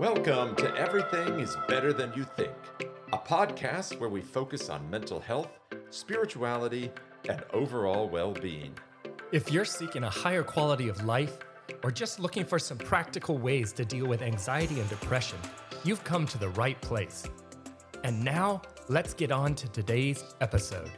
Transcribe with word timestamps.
Welcome 0.00 0.56
to 0.56 0.74
Everything 0.76 1.40
is 1.40 1.58
Better 1.68 1.92
Than 1.92 2.10
You 2.16 2.24
Think, 2.24 2.54
a 3.12 3.18
podcast 3.18 4.00
where 4.00 4.08
we 4.08 4.22
focus 4.22 4.70
on 4.70 4.88
mental 4.88 5.20
health, 5.20 5.50
spirituality, 5.90 6.90
and 7.28 7.44
overall 7.52 8.08
well 8.08 8.32
being. 8.32 8.72
If 9.30 9.52
you're 9.52 9.66
seeking 9.66 10.04
a 10.04 10.08
higher 10.08 10.42
quality 10.42 10.88
of 10.88 11.04
life 11.04 11.38
or 11.84 11.90
just 11.90 12.18
looking 12.18 12.46
for 12.46 12.58
some 12.58 12.78
practical 12.78 13.36
ways 13.36 13.74
to 13.74 13.84
deal 13.84 14.06
with 14.06 14.22
anxiety 14.22 14.80
and 14.80 14.88
depression, 14.88 15.38
you've 15.84 16.02
come 16.02 16.26
to 16.28 16.38
the 16.38 16.48
right 16.48 16.80
place. 16.80 17.24
And 18.02 18.24
now, 18.24 18.62
let's 18.88 19.12
get 19.12 19.30
on 19.30 19.54
to 19.56 19.68
today's 19.68 20.24
episode. 20.40 20.90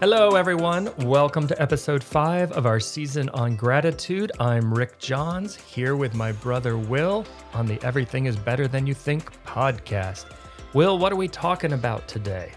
Hello, 0.00 0.34
everyone. 0.36 0.90
Welcome 1.06 1.46
to 1.46 1.60
episode 1.60 2.04
five 2.04 2.52
of 2.52 2.66
our 2.66 2.78
season 2.78 3.30
on 3.30 3.56
gratitude. 3.56 4.30
I'm 4.38 4.72
Rick 4.72 4.98
Johns 4.98 5.56
here 5.56 5.96
with 5.96 6.12
my 6.14 6.32
brother 6.32 6.76
Will 6.76 7.24
on 7.54 7.64
the 7.64 7.82
Everything 7.82 8.26
is 8.26 8.36
Better 8.36 8.68
Than 8.68 8.86
You 8.86 8.92
Think 8.92 9.32
podcast. 9.44 10.26
Will, 10.74 10.98
what 10.98 11.14
are 11.14 11.16
we 11.16 11.28
talking 11.28 11.72
about 11.72 12.06
today? 12.06 12.52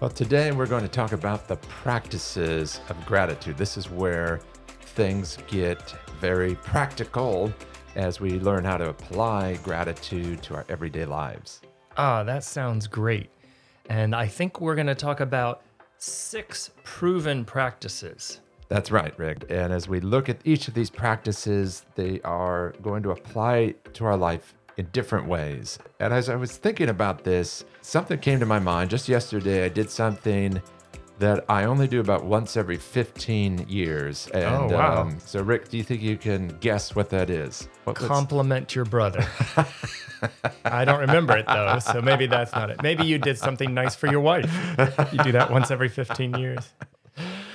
Well, 0.00 0.08
today 0.08 0.50
we're 0.50 0.66
going 0.66 0.82
to 0.82 0.88
talk 0.88 1.12
about 1.12 1.46
the 1.46 1.56
practices 1.56 2.80
of 2.88 3.04
gratitude. 3.04 3.58
This 3.58 3.76
is 3.76 3.90
where 3.90 4.40
things 4.80 5.36
get 5.48 5.94
very 6.22 6.54
practical 6.54 7.52
as 7.96 8.18
we 8.18 8.40
learn 8.40 8.64
how 8.64 8.78
to 8.78 8.88
apply 8.88 9.56
gratitude 9.56 10.42
to 10.44 10.54
our 10.54 10.64
everyday 10.70 11.04
lives. 11.04 11.60
Ah, 11.98 12.24
that 12.24 12.44
sounds 12.44 12.86
great. 12.86 13.28
And 13.90 14.14
I 14.14 14.26
think 14.26 14.58
we're 14.58 14.74
going 14.74 14.86
to 14.86 14.94
talk 14.94 15.20
about 15.20 15.62
six 15.98 16.70
proven 16.84 17.44
practices. 17.44 18.40
That's 18.68 18.90
right, 18.90 19.16
Rick. 19.18 19.44
And 19.48 19.72
as 19.72 19.88
we 19.88 20.00
look 20.00 20.28
at 20.28 20.38
each 20.44 20.66
of 20.68 20.74
these 20.74 20.90
practices, 20.90 21.84
they 21.94 22.20
are 22.22 22.74
going 22.82 23.02
to 23.04 23.10
apply 23.10 23.74
to 23.94 24.04
our 24.04 24.16
life 24.16 24.54
in 24.76 24.88
different 24.92 25.26
ways. 25.26 25.78
And 26.00 26.12
as 26.12 26.28
I 26.28 26.36
was 26.36 26.56
thinking 26.56 26.88
about 26.88 27.24
this, 27.24 27.64
something 27.80 28.18
came 28.18 28.40
to 28.40 28.46
my 28.46 28.58
mind. 28.58 28.90
Just 28.90 29.08
yesterday, 29.08 29.64
I 29.64 29.68
did 29.68 29.88
something 29.90 30.60
that 31.18 31.44
I 31.48 31.64
only 31.64 31.88
do 31.88 32.00
about 32.00 32.24
once 32.24 32.56
every 32.56 32.76
15 32.76 33.66
years. 33.68 34.28
And 34.34 34.44
Oh, 34.44 34.68
wow. 34.76 35.02
um, 35.02 35.18
so, 35.18 35.40
Rick, 35.42 35.68
do 35.70 35.76
you 35.78 35.82
think 35.82 36.02
you 36.02 36.16
can 36.18 36.48
guess 36.60 36.94
what 36.94 37.08
that 37.10 37.30
is? 37.30 37.68
What, 37.84 37.96
Compliment 37.96 38.74
your 38.74 38.84
brother. 38.84 39.26
I 40.64 40.84
don't 40.84 41.00
remember 41.00 41.36
it 41.36 41.46
though, 41.46 41.78
so 41.78 42.02
maybe 42.02 42.26
that's 42.26 42.52
not 42.52 42.70
it. 42.70 42.82
Maybe 42.82 43.04
you 43.06 43.18
did 43.18 43.38
something 43.38 43.72
nice 43.72 43.94
for 43.94 44.08
your 44.08 44.20
wife. 44.20 44.50
You 45.12 45.18
do 45.22 45.32
that 45.32 45.50
once 45.50 45.70
every 45.70 45.88
15 45.88 46.34
years. 46.34 46.72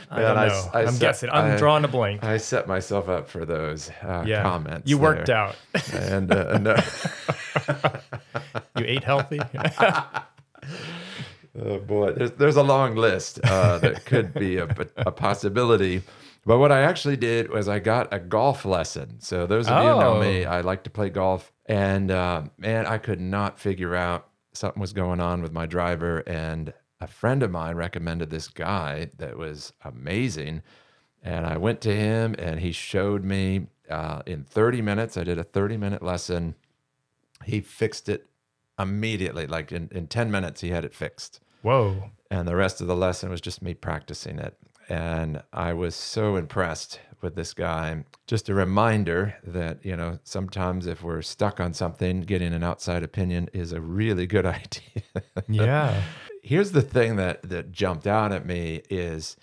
I 0.10 0.22
don't 0.22 0.36
know. 0.36 0.70
I 0.74 0.82
I'm 0.82 0.92
set- 0.94 1.00
guessing. 1.02 1.30
I'm 1.32 1.52
I- 1.54 1.58
drawing 1.58 1.84
a 1.84 1.88
blank. 1.88 2.24
I 2.24 2.38
set 2.38 2.68
myself 2.68 3.08
up 3.10 3.30
for 3.30 3.46
those 3.46 3.90
uh, 4.04 4.24
yeah. 4.26 4.42
comments. 4.44 4.90
You 4.90 4.98
worked 4.98 5.28
there. 5.28 5.36
out. 5.38 5.56
And 5.94 6.32
uh, 6.32 6.58
no. 6.58 6.76
You 8.78 8.86
ate 8.88 9.04
healthy. 9.04 9.40
Oh 11.60 11.80
boy, 11.80 12.14
there's 12.14 12.32
there's 12.32 12.56
a 12.56 12.64
long 12.64 12.96
list 12.96 13.40
uh, 13.44 13.78
that 13.80 14.06
could 14.06 14.34
be 14.34 14.58
a, 14.58 14.66
a 14.98 15.12
possibility. 15.12 16.02
But 16.46 16.58
what 16.58 16.72
I 16.72 16.82
actually 16.82 17.18
did 17.18 17.52
was 17.52 17.68
I 17.68 17.80
got 17.80 18.12
a 18.14 18.20
golf 18.20 18.66
lesson. 18.66 19.20
So 19.20 19.46
those 19.46 19.68
of 19.68 19.84
you 19.84 19.90
who 19.92 20.00
know 20.00 20.20
me, 20.20 20.46
Oh. 20.46 20.52
I 20.52 20.62
like 20.62 20.84
to 20.86 20.90
play 20.90 21.10
golf, 21.10 21.52
and 21.68 22.10
uh, 22.10 22.44
man, 22.58 22.88
I 22.88 22.98
could 22.98 23.22
not 23.22 23.60
figure 23.60 23.96
out 23.96 24.28
something 24.54 24.82
was 24.82 24.94
going 24.94 25.20
on 25.20 25.42
with 25.42 25.52
my 25.52 25.66
driver. 25.66 26.20
And 26.20 26.74
a 27.00 27.08
friend 27.08 27.44
of 27.44 27.52
mine 27.52 27.76
recommended 27.76 28.30
this 28.32 28.48
guy 28.48 29.10
that 29.18 29.38
was 29.38 29.74
amazing, 29.84 30.64
and 31.22 31.46
I 31.46 31.58
went 31.58 31.82
to 31.82 31.96
him, 31.96 32.34
and 32.40 32.60
he 32.60 32.72
showed 32.72 33.24
me 33.24 33.68
uh, 33.90 34.24
in 34.26 34.44
30 34.44 34.82
minutes. 34.82 35.18
I 35.18 35.24
did 35.24 35.38
a 35.38 35.44
30 35.44 35.78
minute 35.78 36.02
lesson. 36.02 36.56
He 37.46 37.62
fixed 37.62 38.10
it 38.10 38.28
immediately, 38.80 39.48
like 39.48 39.72
in, 39.72 39.90
in 39.92 40.08
10 40.08 40.32
minutes, 40.32 40.62
he 40.62 40.70
had 40.70 40.86
it 40.86 40.94
fixed 40.94 41.40
Whoa. 41.62 42.12
and 42.30 42.48
the 42.48 42.56
rest 42.56 42.82
of 42.82 42.88
the 42.88 42.96
lesson 42.96 43.30
was 43.30 43.42
just 43.42 43.62
me 43.62 43.74
practicing 43.74 44.40
it. 44.40 44.58
And 44.90 45.42
I 45.54 45.74
was 45.74 45.96
so 45.96 46.36
impressed 46.36 47.00
with 47.22 47.36
this 47.36 47.54
guy. 47.54 48.04
Just 48.28 48.50
a 48.50 48.54
reminder 48.54 49.36
that, 49.44 49.86
you 49.86 49.96
know, 49.96 50.20
sometimes 50.24 50.88
if 50.88 51.04
we're 51.04 51.22
stuck 51.22 51.60
on 51.60 51.74
something, 51.74 52.22
getting 52.22 52.54
an 52.54 52.64
outside 52.64 53.04
opinion 53.04 53.50
is 53.54 53.72
a 53.72 53.80
really 53.80 54.28
good 54.28 54.46
idea. 54.46 55.04
Yeah. 55.48 56.02
Here's 56.44 56.72
the 56.72 56.82
thing 56.82 57.18
that 57.18 57.44
that 57.44 57.72
jumped 57.72 58.08
out 58.08 58.32
at 58.32 58.46
me 58.46 58.82
is 58.90 59.38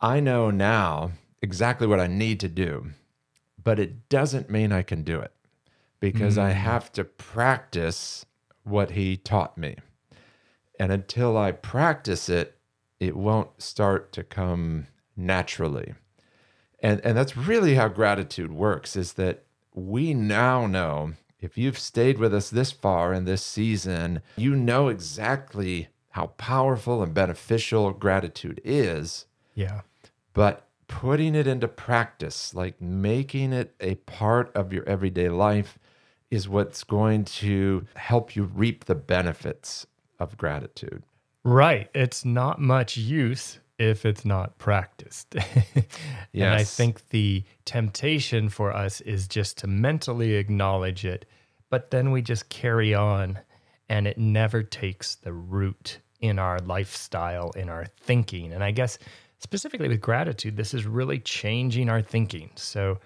I 0.00 0.20
know 0.20 0.50
now 0.50 1.12
exactly 1.42 1.86
what 1.86 2.00
I 2.00 2.06
need 2.06 2.40
to 2.40 2.48
do, 2.48 2.86
but 3.62 3.78
it 3.78 4.08
doesn't 4.08 4.50
mean 4.50 4.72
I 4.72 4.82
can 4.82 5.02
do 5.02 5.20
it 5.20 5.32
because 6.00 6.38
I 6.38 6.52
mm. 6.52 6.54
have 6.54 6.90
to 6.92 7.04
practice 7.04 8.24
what 8.70 8.92
he 8.92 9.16
taught 9.16 9.58
me. 9.58 9.76
And 10.78 10.90
until 10.92 11.36
I 11.36 11.52
practice 11.52 12.28
it, 12.28 12.56
it 12.98 13.16
won't 13.16 13.60
start 13.60 14.12
to 14.12 14.22
come 14.24 14.86
naturally. 15.16 15.94
And 16.82 17.00
and 17.04 17.16
that's 17.16 17.36
really 17.36 17.74
how 17.74 17.88
gratitude 17.88 18.52
works 18.52 18.96
is 18.96 19.14
that 19.14 19.44
we 19.74 20.14
now 20.14 20.66
know 20.66 21.12
if 21.38 21.56
you've 21.58 21.78
stayed 21.78 22.18
with 22.18 22.34
us 22.34 22.50
this 22.50 22.70
far 22.72 23.12
in 23.12 23.24
this 23.24 23.42
season, 23.44 24.22
you 24.36 24.54
know 24.54 24.88
exactly 24.88 25.88
how 26.10 26.26
powerful 26.38 27.02
and 27.02 27.14
beneficial 27.14 27.92
gratitude 27.92 28.60
is, 28.64 29.26
Yeah. 29.54 29.82
but 30.34 30.66
putting 30.88 31.34
it 31.34 31.46
into 31.46 31.68
practice, 31.68 32.52
like 32.54 32.80
making 32.80 33.52
it 33.52 33.74
a 33.80 33.94
part 33.94 34.54
of 34.56 34.72
your 34.72 34.86
everyday 34.88 35.28
life 35.28 35.78
is 36.30 36.48
what's 36.48 36.84
going 36.84 37.24
to 37.24 37.86
help 37.94 38.36
you 38.36 38.44
reap 38.44 38.84
the 38.84 38.94
benefits 38.94 39.86
of 40.18 40.36
gratitude. 40.36 41.02
Right. 41.44 41.88
It's 41.94 42.24
not 42.24 42.60
much 42.60 42.96
use 42.96 43.58
if 43.78 44.04
it's 44.04 44.24
not 44.24 44.58
practiced. 44.58 45.34
And 46.32 46.44
I 46.44 46.62
think 46.64 47.08
the 47.08 47.42
temptation 47.64 48.48
for 48.50 48.72
us 48.72 49.00
is 49.00 49.26
just 49.26 49.58
to 49.58 49.66
mentally 49.66 50.34
acknowledge 50.34 51.04
it, 51.04 51.26
but 51.70 51.90
then 51.90 52.12
we 52.12 52.22
just 52.22 52.48
carry 52.50 52.94
on 52.94 53.38
and 53.88 54.06
it 54.06 54.16
never 54.16 54.62
takes 54.62 55.16
the 55.16 55.32
root 55.32 55.98
in 56.20 56.38
our 56.38 56.60
lifestyle, 56.60 57.50
in 57.56 57.68
our 57.68 57.86
thinking. 57.96 58.52
And 58.52 58.62
I 58.62 58.70
guess 58.70 58.98
specifically 59.38 59.88
with 59.88 60.00
gratitude, 60.00 60.56
this 60.56 60.72
is 60.72 60.86
really 60.86 61.18
changing 61.18 61.88
our 61.88 62.00
thinking. 62.00 62.50
So 62.54 62.98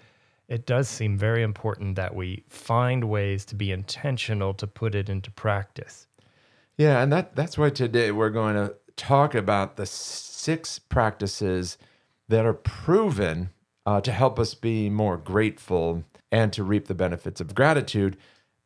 it 0.47 0.65
does 0.65 0.87
seem 0.87 1.17
very 1.17 1.43
important 1.43 1.95
that 1.95 2.15
we 2.15 2.43
find 2.49 3.05
ways 3.05 3.45
to 3.45 3.55
be 3.55 3.71
intentional 3.71 4.53
to 4.55 4.67
put 4.67 4.95
it 4.95 5.09
into 5.09 5.31
practice. 5.31 6.07
Yeah, 6.77 7.01
and 7.01 7.11
that 7.11 7.35
that's 7.35 7.57
why 7.57 7.69
today 7.69 8.11
we're 8.11 8.29
going 8.29 8.55
to 8.55 8.75
talk 8.95 9.33
about 9.33 9.75
the 9.75 9.85
six 9.85 10.79
practices 10.79 11.77
that 12.27 12.45
are 12.45 12.53
proven 12.53 13.49
uh, 13.85 14.01
to 14.01 14.11
help 14.11 14.39
us 14.39 14.53
be 14.53 14.89
more 14.89 15.17
grateful 15.17 16.03
and 16.31 16.51
to 16.53 16.63
reap 16.63 16.87
the 16.87 16.95
benefits 16.95 17.39
of 17.39 17.55
gratitude. 17.55 18.17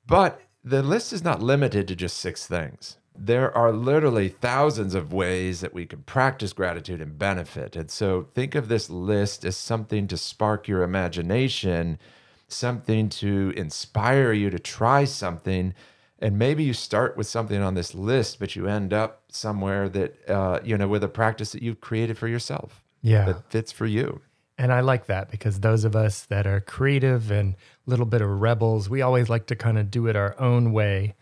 But 0.06 0.42
the 0.64 0.82
list 0.82 1.14
is 1.14 1.24
not 1.24 1.42
limited 1.42 1.88
to 1.88 1.96
just 1.96 2.18
six 2.18 2.48
things. 2.48 2.98
There 3.26 3.56
are 3.56 3.72
literally 3.74 4.30
thousands 4.30 4.96
of 4.96 5.12
ways 5.12 5.60
that 5.62 5.74
we 5.74 5.86
can 5.86 6.04
practice 6.04 6.54
gratitude 6.54 7.02
and 7.02 7.18
benefit. 7.18 7.76
And 7.76 7.92
so 7.92 8.28
think 8.34 8.56
of 8.56 8.68
this 8.70 8.90
list 8.90 9.44
as 9.44 9.58
something 9.58 10.08
to 10.08 10.18
spark 10.18 10.68
your 10.68 10.84
imagination, 10.84 12.00
something 12.48 13.10
to 13.10 13.54
inspire 13.56 14.32
you 14.34 14.50
to 14.50 14.60
try 14.60 15.06
something 15.06 15.74
and 16.22 16.38
maybe 16.38 16.64
you 16.66 16.74
start 16.74 17.16
with 17.16 17.28
something 17.28 17.62
on 17.62 17.76
this 17.76 17.94
list 17.96 18.40
but 18.40 18.56
you 18.56 18.68
end 18.68 18.92
up 18.92 19.22
somewhere 19.30 19.88
that 19.88 20.18
uh, 20.30 20.60
you 20.64 20.76
know 20.78 20.88
with 20.88 21.04
a 21.04 21.08
practice 21.08 21.52
that 21.52 21.62
you've 21.62 21.80
created 21.80 22.18
for 22.18 22.28
yourself 22.28 22.84
Yeah. 23.04 23.26
that 23.26 23.52
fits 23.52 23.72
for 23.72 23.86
you 23.86 24.22
And 24.58 24.74
I 24.74 24.82
like 24.82 25.06
that 25.06 25.30
because 25.30 25.60
those 25.60 25.86
of 25.86 25.96
us 25.96 26.26
that 26.26 26.46
are 26.48 26.60
creative 26.60 27.30
and 27.32 27.54
a 27.54 27.90
little 27.90 28.06
bit 28.08 28.22
of 28.22 28.30
rebels, 28.42 28.90
we 28.90 29.02
always 29.02 29.30
like 29.30 29.46
to 29.48 29.56
kind 29.56 29.78
of 29.78 29.90
do 29.90 30.08
it 30.08 30.16
our 30.18 30.36
own 30.40 30.74
way. 30.74 31.16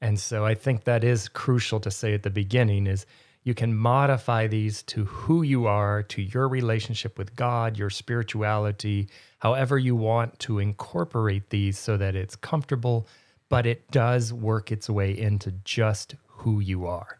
And 0.00 0.18
so 0.18 0.44
I 0.46 0.54
think 0.54 0.84
that 0.84 1.04
is 1.04 1.28
crucial 1.28 1.80
to 1.80 1.90
say 1.90 2.14
at 2.14 2.22
the 2.22 2.30
beginning 2.30 2.86
is 2.86 3.06
you 3.44 3.54
can 3.54 3.74
modify 3.76 4.46
these 4.46 4.82
to 4.84 5.04
who 5.04 5.42
you 5.42 5.66
are, 5.66 6.02
to 6.04 6.22
your 6.22 6.48
relationship 6.48 7.18
with 7.18 7.36
God, 7.36 7.76
your 7.78 7.90
spirituality, 7.90 9.08
however 9.38 9.78
you 9.78 9.96
want 9.96 10.38
to 10.40 10.58
incorporate 10.58 11.50
these 11.50 11.78
so 11.78 11.96
that 11.96 12.14
it's 12.14 12.36
comfortable, 12.36 13.06
but 13.48 13.66
it 13.66 13.90
does 13.90 14.32
work 14.32 14.70
its 14.70 14.88
way 14.90 15.16
into 15.16 15.52
just 15.64 16.14
who 16.26 16.60
you 16.60 16.86
are. 16.86 17.18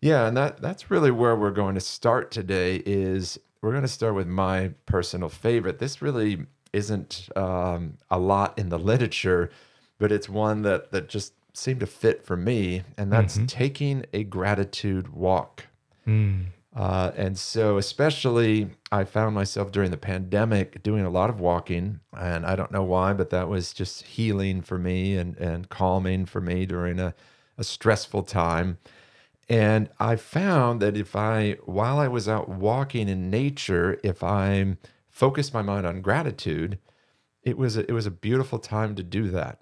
yeah 0.00 0.26
and 0.26 0.36
that 0.36 0.60
that's 0.62 0.90
really 0.90 1.10
where 1.10 1.36
we're 1.36 1.50
going 1.50 1.74
to 1.74 1.80
start 1.80 2.30
today 2.30 2.82
is 2.86 3.38
we're 3.60 3.72
going 3.72 3.82
to 3.82 3.88
start 3.88 4.14
with 4.14 4.26
my 4.26 4.72
personal 4.86 5.28
favorite 5.28 5.78
this 5.78 6.00
really 6.00 6.46
isn't 6.72 7.28
um, 7.36 7.98
a 8.10 8.18
lot 8.18 8.58
in 8.58 8.68
the 8.70 8.78
literature 8.78 9.50
but 9.98 10.10
it's 10.12 10.28
one 10.28 10.62
that 10.62 10.90
that 10.92 11.08
just 11.08 11.34
seemed 11.52 11.80
to 11.80 11.86
fit 11.86 12.24
for 12.24 12.36
me 12.36 12.82
and 12.96 13.12
that's 13.12 13.38
taking 13.46 14.04
a 14.12 14.24
gratitude 14.24 15.08
walk 15.08 15.64
Mm. 16.06 16.46
Uh, 16.74 17.10
and 17.16 17.36
so, 17.36 17.78
especially, 17.78 18.70
I 18.92 19.04
found 19.04 19.34
myself 19.34 19.72
during 19.72 19.90
the 19.90 19.96
pandemic 19.96 20.82
doing 20.82 21.04
a 21.04 21.10
lot 21.10 21.30
of 21.30 21.40
walking. 21.40 22.00
And 22.16 22.46
I 22.46 22.54
don't 22.56 22.70
know 22.70 22.84
why, 22.84 23.12
but 23.12 23.30
that 23.30 23.48
was 23.48 23.72
just 23.72 24.02
healing 24.02 24.62
for 24.62 24.78
me 24.78 25.16
and, 25.16 25.36
and 25.38 25.68
calming 25.68 26.26
for 26.26 26.40
me 26.40 26.66
during 26.66 26.98
a, 27.00 27.14
a 27.58 27.64
stressful 27.64 28.22
time. 28.22 28.78
And 29.48 29.88
I 29.98 30.14
found 30.14 30.80
that 30.80 30.96
if 30.96 31.16
I, 31.16 31.56
while 31.64 31.98
I 31.98 32.06
was 32.06 32.28
out 32.28 32.48
walking 32.48 33.08
in 33.08 33.30
nature, 33.30 33.98
if 34.04 34.22
I 34.22 34.76
focused 35.08 35.52
my 35.52 35.62
mind 35.62 35.86
on 35.86 36.02
gratitude, 36.02 36.78
it 37.42 37.58
was 37.58 37.76
a, 37.76 37.80
it 37.80 37.92
was 37.92 38.06
a 38.06 38.12
beautiful 38.12 38.60
time 38.60 38.94
to 38.94 39.02
do 39.02 39.28
that 39.30 39.58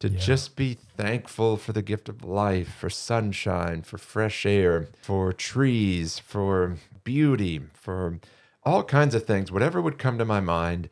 to 0.00 0.08
yeah. 0.08 0.18
just 0.18 0.56
be 0.56 0.78
thankful 0.96 1.56
for 1.56 1.72
the 1.72 1.82
gift 1.82 2.08
of 2.08 2.24
life, 2.24 2.74
for 2.74 2.90
sunshine, 2.90 3.82
for 3.82 3.98
fresh 3.98 4.44
air, 4.44 4.88
for 5.02 5.32
trees, 5.32 6.18
for 6.18 6.76
beauty, 7.04 7.60
for 7.74 8.18
all 8.64 8.82
kinds 8.82 9.14
of 9.14 9.24
things, 9.24 9.52
whatever 9.52 9.80
would 9.80 9.98
come 9.98 10.18
to 10.18 10.24
my 10.24 10.40
mind. 10.40 10.88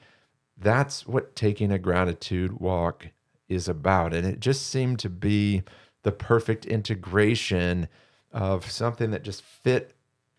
That's 0.57 1.07
what 1.07 1.35
taking 1.35 1.73
a 1.73 1.79
gratitude 1.79 2.61
walk 2.61 3.09
is 3.49 3.67
about. 3.67 4.13
And 4.13 4.27
it 4.27 4.41
just 4.41 4.67
seemed 4.67 4.99
to 5.01 5.09
be 5.09 5.63
the 6.03 6.13
perfect 6.13 6.67
integration 6.67 7.89
of 8.31 8.71
something 8.71 9.11
that 9.11 9.23
just 9.23 9.43
fit 9.43 9.95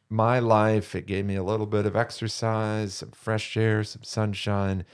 my 0.09 0.39
life. 0.39 0.93
It 0.95 1.07
gave 1.07 1.25
me 1.25 1.35
a 1.35 1.43
little 1.43 1.65
bit 1.65 1.85
of 1.85 1.95
exercise, 1.95 2.95
some 2.95 3.11
fresh 3.11 3.57
air, 3.57 3.83
some 3.83 4.03
sunshine, 4.03 4.85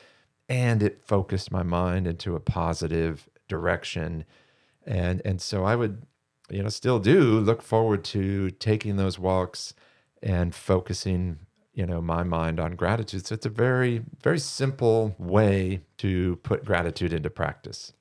and 0.47 0.81
it 0.81 1.01
focused 1.05 1.51
my 1.51 1.63
mind 1.63 2.07
into 2.07 2.35
a 2.35 2.39
positive 2.39 3.27
direction. 3.47 4.25
And 4.85 5.21
and 5.25 5.41
so 5.41 5.63
i 5.63 5.75
would 5.75 6.03
you 6.49 6.61
know 6.61 6.69
still 6.69 6.99
do 6.99 7.39
look 7.39 7.61
forward 7.61 8.03
to 8.03 8.51
taking 8.51 8.97
those 8.97 9.17
walks 9.17 9.73
and 10.21 10.53
focusing 10.53 11.39
you 11.73 11.85
know 11.85 12.01
my 12.01 12.23
mind 12.23 12.59
on 12.59 12.75
gratitude. 12.75 13.25
So 13.25 13.35
it's 13.35 13.45
a 13.45 13.49
very 13.49 14.03
very 14.21 14.39
simple 14.39 15.15
way 15.17 15.81
to 15.97 16.37
put 16.37 16.65
gratitude 16.65 17.13
into 17.13 17.29
practice. 17.29 17.93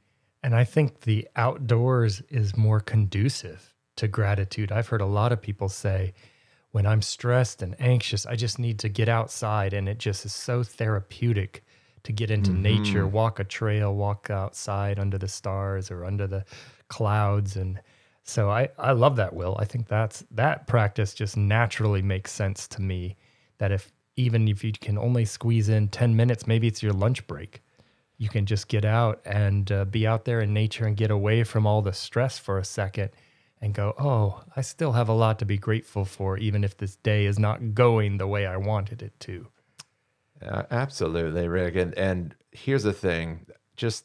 And 0.42 0.54
i 0.54 0.64
think 0.64 1.00
the 1.00 1.26
outdoors 1.36 2.22
is 2.28 2.56
more 2.56 2.80
conducive 2.80 3.74
to 3.96 4.08
gratitude. 4.08 4.72
I've 4.72 4.88
heard 4.88 5.00
a 5.00 5.06
lot 5.06 5.32
of 5.32 5.40
people 5.40 5.68
say 5.68 6.12
when 6.74 6.86
i'm 6.86 7.00
stressed 7.00 7.62
and 7.62 7.76
anxious 7.80 8.26
i 8.26 8.34
just 8.34 8.58
need 8.58 8.80
to 8.80 8.88
get 8.88 9.08
outside 9.08 9.72
and 9.72 9.88
it 9.88 9.96
just 9.96 10.26
is 10.26 10.34
so 10.34 10.64
therapeutic 10.64 11.64
to 12.04 12.12
get 12.12 12.30
into 12.30 12.50
mm-hmm. 12.50 12.62
nature, 12.62 13.06
walk 13.06 13.40
a 13.40 13.44
trail, 13.44 13.94
walk 13.94 14.30
outside 14.30 14.98
under 14.98 15.18
the 15.18 15.28
stars 15.28 15.90
or 15.90 16.04
under 16.04 16.26
the 16.26 16.44
clouds. 16.88 17.56
And 17.56 17.80
so 18.22 18.50
I, 18.50 18.68
I 18.78 18.92
love 18.92 19.16
that, 19.16 19.34
Will. 19.34 19.56
I 19.58 19.64
think 19.64 19.88
that's 19.88 20.24
that 20.30 20.66
practice 20.66 21.14
just 21.14 21.36
naturally 21.36 22.02
makes 22.02 22.32
sense 22.32 22.68
to 22.68 22.82
me. 22.82 23.16
That 23.58 23.72
if 23.72 23.92
even 24.16 24.46
if 24.48 24.62
you 24.62 24.72
can 24.72 24.98
only 24.98 25.24
squeeze 25.24 25.68
in 25.68 25.88
10 25.88 26.14
minutes, 26.14 26.46
maybe 26.46 26.68
it's 26.68 26.82
your 26.82 26.92
lunch 26.92 27.26
break, 27.26 27.62
you 28.18 28.28
can 28.28 28.46
just 28.46 28.68
get 28.68 28.84
out 28.84 29.20
and 29.24 29.72
uh, 29.72 29.84
be 29.84 30.06
out 30.06 30.24
there 30.24 30.40
in 30.40 30.52
nature 30.52 30.86
and 30.86 30.96
get 30.96 31.10
away 31.10 31.42
from 31.42 31.66
all 31.66 31.82
the 31.82 31.92
stress 31.92 32.38
for 32.38 32.58
a 32.58 32.64
second 32.64 33.10
and 33.60 33.74
go, 33.74 33.94
oh, 33.98 34.44
I 34.54 34.60
still 34.60 34.92
have 34.92 35.08
a 35.08 35.14
lot 35.14 35.38
to 35.40 35.44
be 35.44 35.56
grateful 35.56 36.04
for, 36.04 36.36
even 36.38 36.62
if 36.62 36.76
this 36.76 36.96
day 36.96 37.24
is 37.24 37.38
not 37.38 37.74
going 37.74 38.18
the 38.18 38.26
way 38.26 38.46
I 38.46 38.56
wanted 38.56 39.02
it 39.02 39.18
to. 39.20 39.48
Uh, 40.42 40.62
absolutely, 40.70 41.48
Rick. 41.48 41.76
And 41.76 41.96
and 41.98 42.34
here's 42.50 42.82
the 42.82 42.92
thing, 42.92 43.46
just 43.76 44.04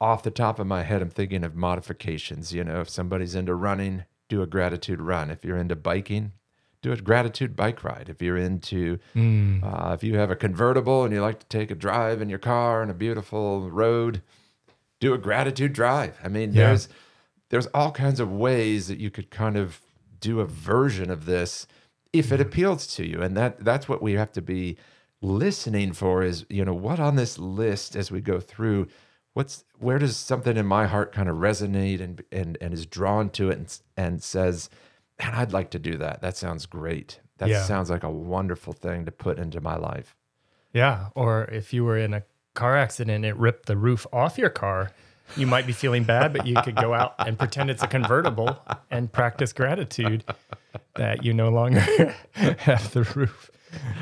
off 0.00 0.22
the 0.22 0.30
top 0.30 0.58
of 0.58 0.66
my 0.66 0.82
head, 0.82 1.02
I'm 1.02 1.10
thinking 1.10 1.44
of 1.44 1.54
modifications. 1.54 2.52
You 2.52 2.64
know, 2.64 2.80
if 2.80 2.88
somebody's 2.88 3.34
into 3.34 3.54
running, 3.54 4.04
do 4.28 4.42
a 4.42 4.46
gratitude 4.46 5.00
run. 5.00 5.30
If 5.30 5.44
you're 5.44 5.56
into 5.56 5.76
biking, 5.76 6.32
do 6.82 6.92
a 6.92 6.96
gratitude 6.96 7.56
bike 7.56 7.82
ride. 7.82 8.08
If 8.08 8.20
you're 8.20 8.36
into, 8.36 8.98
mm. 9.14 9.62
uh, 9.62 9.94
if 9.94 10.04
you 10.04 10.16
have 10.18 10.30
a 10.30 10.36
convertible 10.36 11.04
and 11.04 11.12
you 11.12 11.20
like 11.20 11.40
to 11.40 11.46
take 11.46 11.70
a 11.70 11.74
drive 11.74 12.20
in 12.20 12.28
your 12.28 12.38
car 12.38 12.82
on 12.82 12.90
a 12.90 12.94
beautiful 12.94 13.70
road, 13.70 14.22
do 15.00 15.14
a 15.14 15.18
gratitude 15.18 15.72
drive. 15.72 16.18
I 16.22 16.28
mean, 16.28 16.52
yeah. 16.52 16.68
there's 16.68 16.88
there's 17.48 17.66
all 17.68 17.92
kinds 17.92 18.20
of 18.20 18.30
ways 18.32 18.88
that 18.88 18.98
you 18.98 19.10
could 19.10 19.30
kind 19.30 19.56
of 19.56 19.80
do 20.20 20.40
a 20.40 20.46
version 20.46 21.10
of 21.10 21.26
this 21.26 21.66
if 22.12 22.32
it 22.32 22.40
appeals 22.40 22.86
to 22.96 23.06
you, 23.06 23.22
and 23.22 23.36
that 23.36 23.64
that's 23.64 23.88
what 23.88 24.02
we 24.02 24.12
have 24.12 24.32
to 24.32 24.42
be 24.42 24.76
listening 25.22 25.92
for 25.92 26.22
is 26.22 26.44
you 26.48 26.64
know 26.64 26.74
what 26.74 27.00
on 27.00 27.16
this 27.16 27.38
list 27.38 27.96
as 27.96 28.10
we 28.10 28.20
go 28.20 28.38
through 28.38 28.86
what's 29.36 29.64
where 29.78 29.98
does 29.98 30.16
something 30.16 30.56
in 30.56 30.66
my 30.66 30.86
heart 30.86 31.12
kind 31.12 31.28
of 31.28 31.36
resonate 31.36 32.00
and 32.00 32.22
and 32.32 32.56
and 32.60 32.72
is 32.72 32.86
drawn 32.86 33.28
to 33.30 33.50
it 33.50 33.58
and 33.58 33.78
and 33.96 34.22
says 34.22 34.70
and 35.18 35.34
I'd 35.34 35.52
like 35.52 35.70
to 35.70 35.78
do 35.78 35.96
that. 35.96 36.20
That 36.20 36.36
sounds 36.36 36.66
great. 36.66 37.20
That 37.38 37.48
yeah. 37.48 37.62
sounds 37.64 37.88
like 37.88 38.02
a 38.02 38.10
wonderful 38.10 38.74
thing 38.74 39.06
to 39.06 39.10
put 39.10 39.38
into 39.38 39.60
my 39.60 39.76
life. 39.76 40.14
Yeah 40.72 41.08
or 41.14 41.44
if 41.46 41.72
you 41.72 41.84
were 41.84 41.98
in 41.98 42.14
a 42.14 42.22
car 42.54 42.76
accident 42.76 43.24
it 43.24 43.36
ripped 43.36 43.66
the 43.66 43.76
roof 43.76 44.06
off 44.12 44.38
your 44.38 44.48
car 44.48 44.90
you 45.36 45.46
might 45.46 45.66
be 45.66 45.72
feeling 45.72 46.04
bad 46.04 46.32
but 46.32 46.46
you 46.46 46.54
could 46.62 46.76
go 46.76 46.94
out 46.94 47.14
and 47.18 47.38
pretend 47.38 47.68
it's 47.68 47.82
a 47.82 47.86
convertible 47.86 48.58
and 48.90 49.12
practice 49.12 49.52
gratitude 49.52 50.24
that 50.94 51.22
you 51.22 51.34
no 51.34 51.50
longer 51.50 51.80
have 52.32 52.90
the 52.94 53.02
roof 53.14 53.50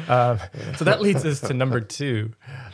uh, 0.09 0.39
so 0.77 0.85
that 0.85 1.01
leads 1.01 1.25
us 1.25 1.41
to 1.41 1.55
number 1.55 1.81
two 1.81 2.33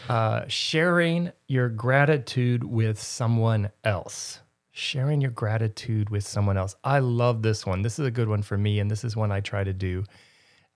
uh, 0.08 0.44
sharing 0.48 1.32
your 1.46 1.68
gratitude 1.68 2.64
with 2.64 3.00
someone 3.00 3.70
else. 3.84 4.40
Sharing 4.72 5.20
your 5.20 5.30
gratitude 5.32 6.10
with 6.10 6.26
someone 6.26 6.56
else. 6.56 6.74
I 6.84 7.00
love 7.00 7.42
this 7.42 7.66
one. 7.66 7.82
This 7.82 7.98
is 7.98 8.06
a 8.06 8.10
good 8.10 8.28
one 8.28 8.42
for 8.42 8.56
me, 8.56 8.78
and 8.78 8.90
this 8.90 9.04
is 9.04 9.16
one 9.16 9.32
I 9.32 9.40
try 9.40 9.64
to 9.64 9.72
do. 9.72 10.04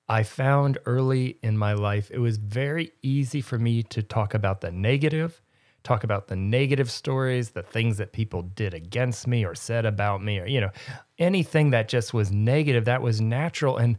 I 0.09 0.23
found 0.23 0.79
early 0.85 1.39
in 1.43 1.57
my 1.57 1.73
life 1.73 2.11
it 2.11 2.19
was 2.19 2.37
very 2.37 2.93
easy 3.03 3.41
for 3.41 3.59
me 3.59 3.83
to 3.85 4.03
talk 4.03 4.35
about 4.35 4.61
the 4.61 4.71
negative, 4.71 5.41
talk 5.83 6.05
about 6.05 6.29
the 6.29 6.37
negative 6.37 6.91
stories, 6.91 7.51
the 7.51 7.63
things 7.63 7.97
that 7.97 8.13
people 8.13 8.43
did 8.43 8.75
against 8.75 9.27
me 9.27 9.45
or 9.45 9.55
said 9.55 9.87
about 9.87 10.23
me, 10.23 10.41
or, 10.41 10.47
you 10.47 10.61
know, 10.61 10.71
anything 11.19 11.71
that 11.71 11.89
just 11.89 12.13
was 12.13 12.31
negative, 12.31 12.85
that 12.85 13.01
was 13.01 13.21
natural. 13.21 13.79
And 13.79 13.99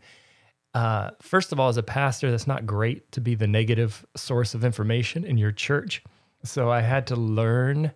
uh, 0.75 1.11
first 1.21 1.53
of 1.53 1.59
all, 1.59 1.69
as 1.69 1.77
a 1.77 1.83
pastor, 1.83 2.29
that's 2.29 2.47
not 2.47 2.65
great 2.65 3.09
to 3.13 3.21
be 3.21 3.33
the 3.33 3.47
negative 3.47 4.05
source 4.17 4.53
of 4.53 4.65
information 4.65 5.23
in 5.23 5.37
your 5.37 5.53
church. 5.53 6.03
So 6.43 6.69
I 6.69 6.81
had 6.81 7.07
to 7.07 7.15
learn 7.15 7.93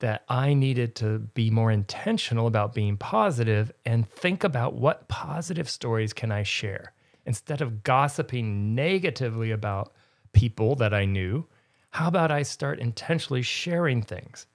that 0.00 0.24
I 0.28 0.52
needed 0.52 0.96
to 0.96 1.20
be 1.20 1.50
more 1.50 1.70
intentional 1.70 2.48
about 2.48 2.74
being 2.74 2.96
positive 2.96 3.70
and 3.84 4.10
think 4.10 4.42
about 4.42 4.74
what 4.74 5.06
positive 5.06 5.70
stories 5.70 6.12
can 6.12 6.32
I 6.32 6.42
share 6.42 6.92
instead 7.26 7.60
of 7.60 7.84
gossiping 7.84 8.74
negatively 8.74 9.52
about 9.52 9.92
people 10.32 10.74
that 10.74 10.92
I 10.92 11.04
knew. 11.04 11.46
How 11.90 12.08
about 12.08 12.32
I 12.32 12.42
start 12.42 12.80
intentionally 12.80 13.42
sharing 13.42 14.02
things? 14.02 14.48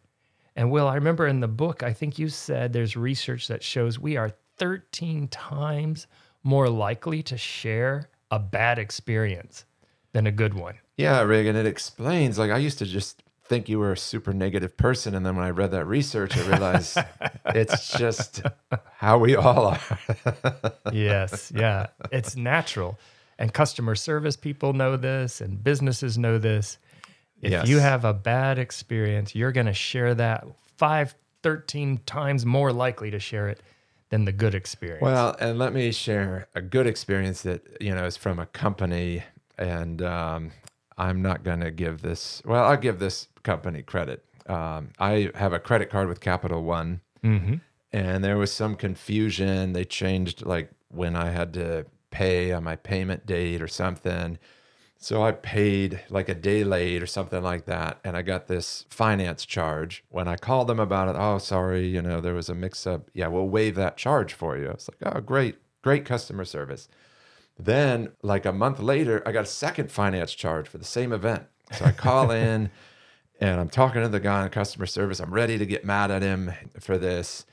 And 0.58 0.72
Will, 0.72 0.90
I 0.90 0.96
remember 0.96 1.26
in 1.26 1.40
the 1.40 1.48
book, 1.48 1.84
I 1.84 1.94
think 1.94 2.20
you 2.20 2.28
said 2.28 2.74
there's 2.74 2.98
research 2.98 3.48
that 3.48 3.64
shows 3.64 3.98
we 3.98 4.18
are 4.18 4.34
13 4.58 5.30
times 5.30 6.08
more 6.44 6.70
likely 6.70 7.24
to 7.24 7.38
share 7.38 8.10
a 8.30 8.40
bad 8.40 8.80
experience 8.80 9.66
than 10.14 10.28
a 10.28 10.32
good 10.32 10.54
one. 10.54 10.76
Yeah, 10.98 11.22
Reagan, 11.22 11.56
it 11.56 11.66
explains. 11.66 12.38
Like 12.38 12.52
I 12.52 12.58
used 12.58 12.80
to 12.80 12.86
just 12.86 13.24
think 13.46 13.68
you 13.68 13.80
were 13.80 13.92
a 13.92 13.98
super 13.98 14.34
negative 14.34 14.78
person, 14.78 15.16
and 15.16 15.26
then 15.26 15.36
when 15.36 15.46
I 15.46 15.50
read 15.50 15.72
that 15.72 15.86
research, 15.86 16.38
I 16.38 16.48
realized 16.48 16.98
it's 17.48 17.92
just 17.98 18.42
how 18.94 19.18
we 19.18 19.36
all 19.36 19.68
are. 19.68 20.00
yes, 20.94 21.52
yeah, 21.54 21.88
it's 22.12 22.36
natural, 22.36 22.98
and 23.38 23.54
customer 23.54 23.96
service 23.96 24.38
people 24.38 24.74
know 24.74 24.96
this, 24.96 25.42
and 25.42 25.64
businesses 25.64 26.18
know 26.18 26.38
this. 26.38 26.78
If 27.42 27.52
yes. 27.52 27.68
you 27.68 27.80
have 27.80 28.06
a 28.06 28.14
bad 28.14 28.60
experience, 28.60 29.34
you're 29.34 29.52
going 29.52 29.66
to 29.66 29.74
share 29.74 30.14
that 30.16 30.46
five, 30.78 31.16
13 31.42 32.00
times 32.06 32.46
more 32.46 32.72
likely 32.72 33.10
to 33.12 33.20
share 33.20 33.50
it 33.50 33.62
than 34.12 34.26
the 34.26 34.32
good 34.32 34.54
experience. 34.54 35.02
Well, 35.02 35.36
and 35.40 35.58
let 35.58 35.74
me 35.74 35.92
share 35.92 36.48
a 36.54 36.62
good 36.62 36.86
experience 36.86 37.42
that 37.42 37.66
you 37.82 37.96
know 37.96 38.06
is 38.06 38.18
from 38.18 38.38
a 38.38 38.46
company, 38.46 39.24
and 39.58 40.02
um, 40.04 40.52
I'm 40.98 41.22
not 41.22 41.44
going 41.44 41.62
to 41.62 41.72
give 41.72 42.04
this. 42.04 42.42
Well, 42.46 42.64
I'll 42.64 42.78
give 42.78 43.00
this 43.00 43.28
company 43.42 43.82
credit. 43.82 44.24
Um, 44.48 44.90
I 45.00 45.32
have 45.36 45.54
a 45.54 45.60
credit 45.60 45.90
card 45.90 46.08
with 46.08 46.20
Capital 46.20 46.62
One, 46.64 47.02
mm-hmm. 47.24 47.56
and 47.92 48.24
there 48.24 48.38
was 48.38 48.52
some 48.52 48.76
confusion. 48.76 49.74
They 49.74 49.86
changed 49.86 50.46
like 50.46 50.70
when 50.90 51.16
I 51.16 51.32
had 51.32 51.54
to 51.54 51.86
pay 52.12 52.52
on 52.52 52.64
my 52.64 52.76
payment 52.76 53.26
date 53.26 53.62
or 53.62 53.68
something 53.70 54.38
so 55.04 55.24
I 55.24 55.32
paid 55.32 56.00
like 56.12 56.30
a 56.30 56.36
day 56.36 56.64
late 56.64 57.02
or 57.02 57.08
something 57.08 57.42
like 57.42 57.66
that. 57.66 58.00
And 58.04 58.16
I 58.16 58.22
got 58.22 58.46
this 58.46 58.86
finance 58.92 59.48
charge. 59.48 60.04
When 60.10 60.28
I 60.28 60.36
called 60.36 60.68
them 60.68 60.80
about 60.80 61.10
it, 61.10 61.16
oh, 61.18 61.40
sorry, 61.40 61.88
you 61.88 62.04
know, 62.04 62.22
there 62.22 62.36
was 62.36 62.50
a 62.50 62.54
mix 62.54 62.86
up. 62.86 63.10
Yeah, 63.12 63.26
we'll 63.26 63.50
waive 63.50 63.74
that 63.76 63.98
charge 63.98 64.34
for 64.34 64.56
you. 64.56 64.70
I 64.70 64.74
was 64.74 64.88
like, 64.88 65.16
oh, 65.16 65.20
great, 65.20 65.56
great 65.82 66.06
customer 66.06 66.46
service. 66.46 66.88
Then, 67.58 68.12
like 68.22 68.46
a 68.46 68.54
month 68.54 68.80
later, 68.80 69.24
I 69.26 69.32
got 69.32 69.44
a 69.44 69.48
second 69.48 69.92
finance 69.92 70.36
charge 70.36 70.68
for 70.68 70.78
the 70.78 70.86
same 70.86 71.12
event. 71.12 71.46
So 71.72 71.86
I 71.86 71.92
call 71.94 72.30
in 72.32 72.70
and 73.40 73.60
I'm 73.60 73.70
talking 73.70 74.04
to 74.04 74.08
the 74.08 74.20
guy 74.20 74.44
in 74.44 74.52
customer 74.52 74.86
service. 74.86 75.20
I'm 75.20 75.34
ready 75.34 75.58
to 75.58 75.66
get 75.66 75.84
mad 75.84 76.12
at 76.12 76.22
him 76.22 76.52
for 76.80 77.00
this. 77.00 77.48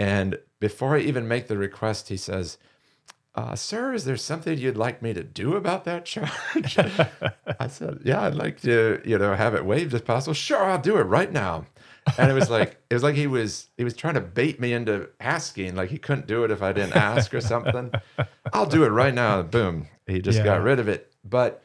And 0.00 0.36
before 0.58 0.96
I 0.96 1.00
even 1.00 1.28
make 1.28 1.46
the 1.46 1.56
request, 1.56 2.08
he 2.08 2.16
says, 2.16 2.58
uh, 3.34 3.54
sir, 3.54 3.94
is 3.94 4.04
there 4.04 4.16
something 4.16 4.58
you'd 4.58 4.76
like 4.76 5.00
me 5.00 5.14
to 5.14 5.22
do 5.22 5.56
about 5.56 5.84
that 5.84 6.04
charge? 6.04 6.76
I 7.58 7.66
said, 7.68 8.00
yeah, 8.04 8.22
I'd 8.22 8.34
like 8.34 8.60
to, 8.62 9.00
you 9.04 9.18
know, 9.18 9.34
have 9.34 9.54
it 9.54 9.64
waived 9.64 9.94
if 9.94 10.04
possible. 10.04 10.34
Sure, 10.34 10.62
I'll 10.64 10.80
do 10.80 10.98
it 10.98 11.04
right 11.04 11.32
now. 11.32 11.64
And 12.18 12.30
it 12.30 12.34
was 12.34 12.50
like 12.50 12.76
it 12.90 12.94
was 12.94 13.02
like 13.02 13.14
he 13.14 13.26
was 13.26 13.68
he 13.78 13.84
was 13.84 13.94
trying 13.94 14.14
to 14.14 14.20
bait 14.20 14.60
me 14.60 14.72
into 14.72 15.08
asking, 15.20 15.76
like 15.76 15.88
he 15.90 15.98
couldn't 15.98 16.26
do 16.26 16.44
it 16.44 16.50
if 16.50 16.60
I 16.62 16.72
didn't 16.72 16.94
ask 16.96 17.32
or 17.32 17.40
something. 17.40 17.92
I'll 18.52 18.66
do 18.66 18.84
it 18.84 18.88
right 18.88 19.14
now. 19.14 19.40
Boom, 19.42 19.88
he 20.06 20.20
just 20.20 20.38
Yeah. 20.38 20.44
got 20.44 20.62
rid 20.62 20.78
of 20.78 20.88
it. 20.88 21.12
But 21.24 21.62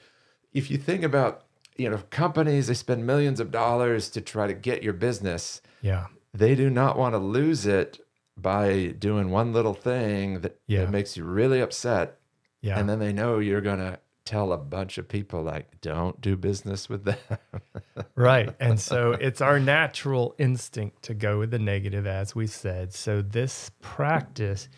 if 0.53 0.71
you 0.71 0.77
think 0.77 1.03
about, 1.03 1.43
you 1.75 1.89
know, 1.89 1.97
companies 2.11 2.67
they 2.67 2.75
spend 2.75 3.05
millions 3.05 3.39
of 3.39 3.51
dollars 3.51 4.09
to 4.11 4.21
try 4.21 4.47
to 4.47 4.53
get 4.53 4.83
your 4.83 4.93
business 4.93 5.61
Yeah. 5.81 6.07
they 6.33 6.55
do 6.55 6.69
not 6.69 6.97
want 6.97 7.13
to 7.13 7.19
lose 7.19 7.65
it 7.65 7.99
by 8.37 8.87
doing 8.99 9.29
one 9.31 9.53
little 9.53 9.73
thing 9.73 10.41
that, 10.41 10.59
Yeah. 10.67 10.81
that 10.81 10.91
makes 10.91 11.17
you 11.17 11.23
really 11.23 11.59
upset. 11.61 12.19
Yeah. 12.61 12.79
And 12.79 12.87
then 12.89 12.99
they 12.99 13.13
know 13.13 13.39
you're 13.39 13.61
going 13.61 13.79
to 13.79 13.99
tell 14.25 14.51
a 14.51 14.57
bunch 14.57 14.97
of 14.97 15.07
people, 15.07 15.41
like, 15.41 15.79
don't 15.81 16.19
do 16.19 16.35
business 16.35 16.89
with 16.89 17.05
them. 17.05 17.17
Right. 18.15 18.49
And 18.59 18.79
so 18.79 19.11
it's 19.11 19.41
our 19.41 19.59
natural 19.59 20.35
instinct 20.39 21.03
to 21.03 21.13
go 21.13 21.39
with 21.39 21.51
the 21.51 21.59
negative, 21.59 22.05
as 22.07 22.35
we 22.35 22.47
said. 22.47 22.93
So 22.93 23.21
this 23.21 23.71
practice 23.79 24.69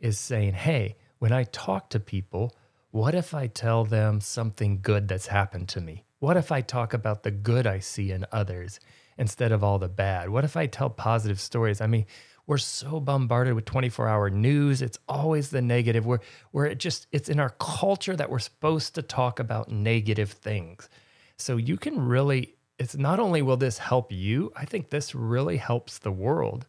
is 0.00 0.18
saying, 0.18 0.54
hey, 0.54 0.96
when 1.18 1.32
I 1.32 1.44
talk 1.44 1.90
to 1.90 2.00
people, 2.00 2.54
what 2.90 3.14
if 3.14 3.34
I 3.34 3.46
tell 3.46 3.84
them 3.84 4.20
something 4.20 4.80
good 4.82 5.06
that's 5.08 5.28
happened 5.28 5.68
to 5.70 5.80
me? 5.80 6.04
What 6.18 6.36
if 6.36 6.50
I 6.50 6.60
talk 6.60 6.92
about 6.92 7.22
the 7.22 7.30
good 7.30 7.66
I 7.66 7.78
see 7.78 8.10
in 8.10 8.26
others 8.32 8.80
instead 9.16 9.52
of 9.52 9.62
all 9.62 9.78
the 9.78 9.88
bad? 9.88 10.30
What 10.30 10.44
if 10.44 10.56
I 10.56 10.66
tell 10.66 10.90
positive 10.90 11.40
stories? 11.40 11.80
I 11.80 11.86
mean, 11.86 12.06
we're 12.48 12.58
so 12.58 12.98
bombarded 12.98 13.52
with 13.52 13.66
24 13.66 14.08
hour 14.08 14.30
news. 14.30 14.80
It's 14.80 14.98
always 15.06 15.50
the 15.50 15.60
negative. 15.60 16.06
We're, 16.06 16.20
where 16.50 16.64
it 16.64 16.78
just, 16.78 17.06
it's 17.12 17.28
in 17.28 17.38
our 17.38 17.50
culture 17.60 18.16
that 18.16 18.30
we're 18.30 18.38
supposed 18.38 18.94
to 18.94 19.02
talk 19.02 19.38
about 19.38 19.70
negative 19.70 20.32
things. 20.32 20.88
So 21.36 21.58
you 21.58 21.76
can 21.76 22.00
really, 22.00 22.54
it's 22.78 22.96
not 22.96 23.20
only 23.20 23.42
will 23.42 23.58
this 23.58 23.76
help 23.76 24.10
you, 24.10 24.50
I 24.56 24.64
think 24.64 24.88
this 24.88 25.14
really 25.14 25.58
helps 25.58 25.98
the 25.98 26.10
world. 26.10 26.66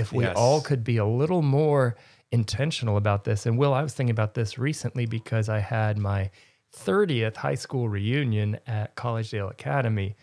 If 0.00 0.12
we 0.12 0.24
Yes. 0.24 0.36
all 0.36 0.60
could 0.60 0.82
be 0.82 0.96
a 0.96 1.06
little 1.06 1.42
more 1.42 1.96
intentional 2.32 2.96
about 2.96 3.22
this. 3.22 3.46
And 3.46 3.56
Will, 3.56 3.72
I 3.72 3.84
was 3.84 3.94
thinking 3.94 4.10
about 4.10 4.34
this 4.34 4.58
recently 4.58 5.06
because 5.06 5.48
I 5.48 5.60
had 5.60 5.96
my 5.96 6.30
30th 6.76 7.36
high 7.36 7.54
school 7.54 7.88
reunion 7.88 8.58
at 8.66 8.96
Collegedale 8.96 9.50
Academy. 9.50 10.16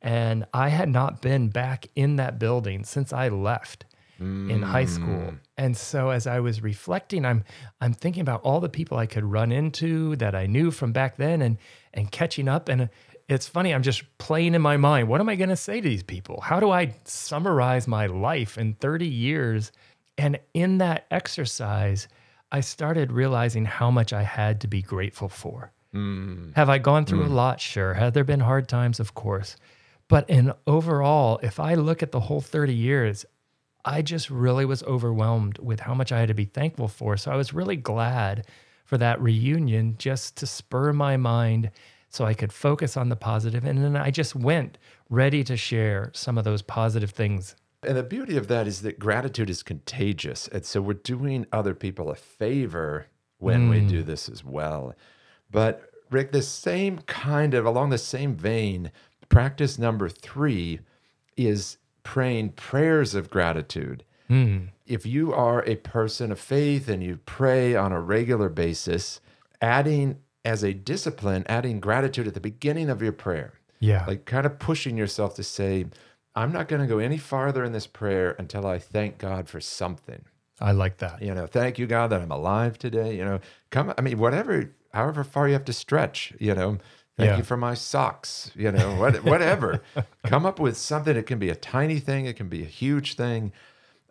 And 0.00 0.46
I 0.54 0.70
had 0.70 0.88
not 0.88 1.20
been 1.20 1.48
back 1.48 1.86
in 1.94 2.16
that 2.16 2.38
building 2.38 2.84
since 2.84 3.12
I 3.12 3.28
left 3.28 3.84
in 4.20 4.62
high 4.62 4.84
school. 4.84 5.06
Mm. 5.06 5.38
And 5.56 5.76
so 5.76 6.10
as 6.10 6.26
I 6.26 6.40
was 6.40 6.62
reflecting, 6.62 7.24
I'm 7.24 7.44
I'm 7.80 7.92
thinking 7.92 8.20
about 8.20 8.42
all 8.42 8.60
the 8.60 8.68
people 8.68 8.98
I 8.98 9.06
could 9.06 9.24
run 9.24 9.52
into 9.52 10.16
that 10.16 10.34
I 10.34 10.46
knew 10.46 10.70
from 10.70 10.92
back 10.92 11.16
then 11.16 11.42
and 11.42 11.58
and 11.92 12.10
catching 12.10 12.48
up 12.48 12.68
and 12.68 12.82
uh, 12.82 12.86
it's 13.28 13.48
funny, 13.48 13.72
I'm 13.72 13.82
just 13.82 14.02
playing 14.18 14.54
in 14.54 14.60
my 14.60 14.76
mind. 14.76 15.08
What 15.08 15.20
am 15.20 15.30
I 15.30 15.34
going 15.34 15.48
to 15.48 15.56
say 15.56 15.80
to 15.80 15.88
these 15.88 16.02
people? 16.02 16.42
How 16.42 16.60
do 16.60 16.70
I 16.70 16.94
summarize 17.04 17.88
my 17.88 18.06
life 18.06 18.58
in 18.58 18.74
30 18.74 19.06
years? 19.06 19.72
And 20.18 20.38
in 20.52 20.78
that 20.78 21.06
exercise, 21.10 22.06
I 22.52 22.60
started 22.60 23.10
realizing 23.10 23.64
how 23.64 23.90
much 23.90 24.12
I 24.12 24.22
had 24.22 24.60
to 24.60 24.68
be 24.68 24.82
grateful 24.82 25.30
for. 25.30 25.72
Mm. 25.94 26.54
Have 26.54 26.68
I 26.68 26.78
gone 26.78 27.06
through 27.06 27.24
a 27.24 27.28
mm. 27.28 27.34
lot? 27.34 27.60
Sure. 27.60 27.94
Have 27.94 28.12
there 28.12 28.24
been 28.24 28.40
hard 28.40 28.68
times? 28.68 29.00
Of 29.00 29.14
course. 29.14 29.56
But 30.08 30.28
in 30.28 30.52
overall, 30.66 31.40
if 31.42 31.58
I 31.58 31.74
look 31.74 32.02
at 32.02 32.12
the 32.12 32.20
whole 32.20 32.40
30 32.40 32.74
years, 32.74 33.24
I 33.84 34.02
just 34.02 34.30
really 34.30 34.64
was 34.64 34.82
overwhelmed 34.84 35.58
with 35.58 35.80
how 35.80 35.94
much 35.94 36.12
I 36.12 36.18
had 36.18 36.28
to 36.28 36.34
be 36.34 36.46
thankful 36.46 36.88
for. 36.88 37.16
So 37.16 37.30
I 37.30 37.36
was 37.36 37.52
really 37.52 37.76
glad 37.76 38.46
for 38.84 38.98
that 38.98 39.20
reunion 39.20 39.96
just 39.98 40.36
to 40.36 40.46
spur 40.46 40.92
my 40.92 41.16
mind 41.16 41.70
so 42.08 42.24
I 42.24 42.34
could 42.34 42.52
focus 42.52 42.96
on 42.96 43.08
the 43.08 43.16
positive. 43.16 43.64
And 43.64 43.82
then 43.82 43.96
I 43.96 44.10
just 44.10 44.36
went 44.36 44.78
ready 45.10 45.42
to 45.44 45.56
share 45.56 46.10
some 46.14 46.38
of 46.38 46.44
those 46.44 46.62
positive 46.62 47.10
things. 47.10 47.56
And 47.82 47.96
the 47.96 48.02
beauty 48.02 48.36
of 48.36 48.48
that 48.48 48.66
is 48.66 48.82
that 48.82 48.98
gratitude 48.98 49.50
is 49.50 49.62
contagious. 49.62 50.48
And 50.48 50.64
so 50.64 50.80
we're 50.80 50.94
doing 50.94 51.46
other 51.52 51.74
people 51.74 52.10
a 52.10 52.14
favor 52.14 53.08
when 53.38 53.68
we 53.68 53.80
do 53.80 54.02
mm. 54.02 54.06
this 54.06 54.28
as 54.28 54.42
well. 54.44 54.94
But 55.50 55.90
Rick, 56.10 56.32
the 56.32 56.40
same 56.42 56.98
kind 57.00 57.52
of, 57.52 57.66
along 57.66 57.90
the 57.90 57.98
same 57.98 58.36
vein, 58.36 58.90
practice 59.28 59.78
number 59.78 60.08
three 60.08 60.80
is 61.36 61.78
praying 62.04 62.50
prayers 62.50 63.14
of 63.14 63.28
gratitude. 63.30 64.04
Hmm. 64.28 64.66
If 64.86 65.04
you 65.04 65.32
are 65.34 65.64
a 65.64 65.76
person 65.76 66.30
of 66.30 66.38
faith 66.38 66.88
and 66.88 67.02
you 67.02 67.18
pray 67.26 67.74
on 67.74 67.90
a 67.92 68.00
regular 68.00 68.48
basis, 68.48 69.20
adding 69.60 70.18
as 70.44 70.62
a 70.62 70.72
discipline, 70.74 71.44
adding 71.48 71.80
gratitude 71.80 72.26
at 72.26 72.34
the 72.34 72.40
beginning 72.40 72.90
of 72.90 73.00
your 73.02 73.12
prayer 73.12 73.54
Yeah. 73.80 74.04
like 74.06 74.24
kind 74.26 74.46
of 74.46 74.58
pushing 74.58 74.96
yourself 74.96 75.34
to 75.36 75.42
say 75.42 75.86
i'm 76.36 76.52
not 76.52 76.68
going 76.68 76.82
to 76.82 76.88
go 76.88 76.98
any 76.98 77.16
farther 77.16 77.64
in 77.64 77.72
this 77.72 77.86
prayer 77.86 78.34
until 78.38 78.66
i 78.66 78.78
thank 78.78 79.18
god 79.18 79.48
for 79.48 79.60
something 79.60 80.24
I 80.60 80.72
like 80.72 80.98
that. 80.98 81.22
you 81.22 81.34
know 81.34 81.46
thank 81.46 81.78
you 81.78 81.86
god 81.86 82.08
that 82.10 82.20
i'm 82.20 82.30
alive 82.30 82.78
today 82.78 83.16
you 83.16 83.24
know 83.24 83.40
come 83.70 83.94
i 83.96 84.00
mean 84.02 84.18
whatever 84.18 84.70
however 84.92 85.24
far 85.24 85.46
you 85.48 85.54
have 85.54 85.64
to 85.66 85.72
stretch 85.72 86.32
you 86.38 86.54
know 86.54 86.78
thank 87.16 87.30
Yeah. 87.30 87.36
you 87.38 87.42
for 87.44 87.56
my 87.56 87.74
socks 87.74 88.50
you 88.54 88.70
know 88.72 88.96
what, 88.96 89.22
whatever 89.24 89.82
come 90.24 90.44
up 90.46 90.58
with 90.58 90.76
something 90.76 91.16
it 91.16 91.26
can 91.26 91.38
be 91.38 91.50
a 91.50 91.54
tiny 91.56 91.98
thing 92.00 92.26
it 92.26 92.36
can 92.36 92.48
be 92.48 92.62
a 92.62 92.66
huge 92.66 93.14
thing 93.14 93.52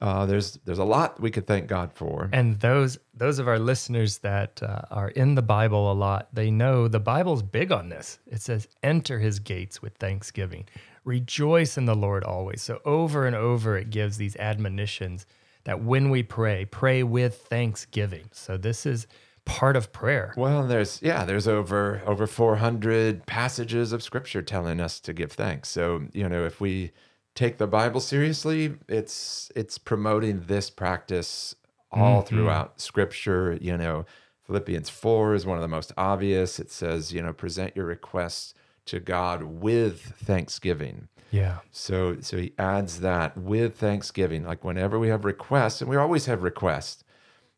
uh, 0.01 0.25
there's 0.25 0.59
there's 0.65 0.79
a 0.79 0.83
lot 0.83 1.19
we 1.21 1.31
could 1.31 1.47
thank 1.47 1.67
god 1.67 1.93
for 1.93 2.29
And 2.33 2.59
those 2.59 2.97
those 3.13 3.39
of 3.39 3.47
our 3.47 3.59
listeners 3.59 4.17
that 4.19 4.61
uh, 4.61 4.81
are 4.91 5.09
in 5.09 5.35
the 5.35 5.41
Bible 5.41 5.89
a 5.89 5.93
lot, 5.93 6.27
they 6.33 6.51
know 6.51 6.89
the 6.89 6.99
Bible's 6.99 7.41
big 7.41 7.71
on 7.71 7.87
this. 7.87 8.19
It 8.27 8.41
says, 8.41 8.67
"Enter 8.81 9.19
His 9.19 9.39
gates 9.39 9.81
with 9.81 9.93
thanksgiving, 9.97 10.65
rejoice 11.05 11.77
in 11.77 11.85
the 11.85 11.95
Lord 11.95 12.23
always." 12.25 12.61
So 12.61 12.81
over 12.83 13.25
and 13.27 13.35
over, 13.35 13.77
it 13.77 13.91
gives 13.91 14.17
these 14.17 14.35
admonitions 14.35 15.25
that 15.63 15.81
when 15.81 16.09
we 16.09 16.21
pray, 16.23 16.65
pray 16.65 17.03
with 17.03 17.35
thanksgiving. 17.47 18.25
So 18.33 18.57
this 18.57 18.85
is 18.85 19.07
part 19.45 19.75
of 19.75 19.91
prayer. 19.91 20.33
Well, 20.37 20.65
there's 20.65 21.01
yeah, 21.01 21.25
there's 21.25 21.47
over 21.47 22.01
over 22.05 22.27
400 22.27 23.25
passages 23.25 23.91
of 23.91 24.03
scripture 24.03 24.41
telling 24.41 24.79
us 24.79 24.99
to 25.01 25.13
give 25.13 25.31
thanks. 25.31 25.69
So, 25.69 26.07
you 26.13 26.27
know, 26.29 26.45
if 26.45 26.61
we 26.61 26.91
take 27.35 27.57
the 27.57 27.67
Bible 27.67 27.99
seriously, 27.99 28.75
it's 28.87 29.51
it's 29.55 29.77
promoting 29.77 30.43
this 30.47 30.69
practice 30.69 31.55
all 31.91 32.21
mm-hmm. 32.21 32.35
throughout 32.35 32.81
scripture, 32.81 33.57
you 33.61 33.77
know. 33.77 34.05
Philippians 34.45 34.89
4 34.89 35.35
is 35.35 35.45
one 35.45 35.57
of 35.57 35.61
the 35.61 35.69
most 35.69 35.93
obvious. 35.95 36.59
It 36.59 36.69
says, 36.69 37.13
you 37.13 37.23
know, 37.23 37.31
present 37.31 37.77
your 37.77 37.85
requests 37.85 38.53
to 38.87 38.99
God 38.99 39.43
with 39.43 40.01
thanksgiving. 40.01 41.07
Yeah. 41.31 41.59
So 41.71 42.17
so 42.19 42.37
he 42.37 42.53
adds 42.59 42.99
that 42.99 43.37
with 43.37 43.77
thanksgiving. 43.77 44.43
Like 44.45 44.63
whenever 44.63 44.99
we 44.99 45.07
have 45.07 45.25
requests, 45.25 45.81
and 45.81 45.89
we 45.89 45.95
always 45.95 46.25
have 46.27 46.43
requests, 46.43 47.03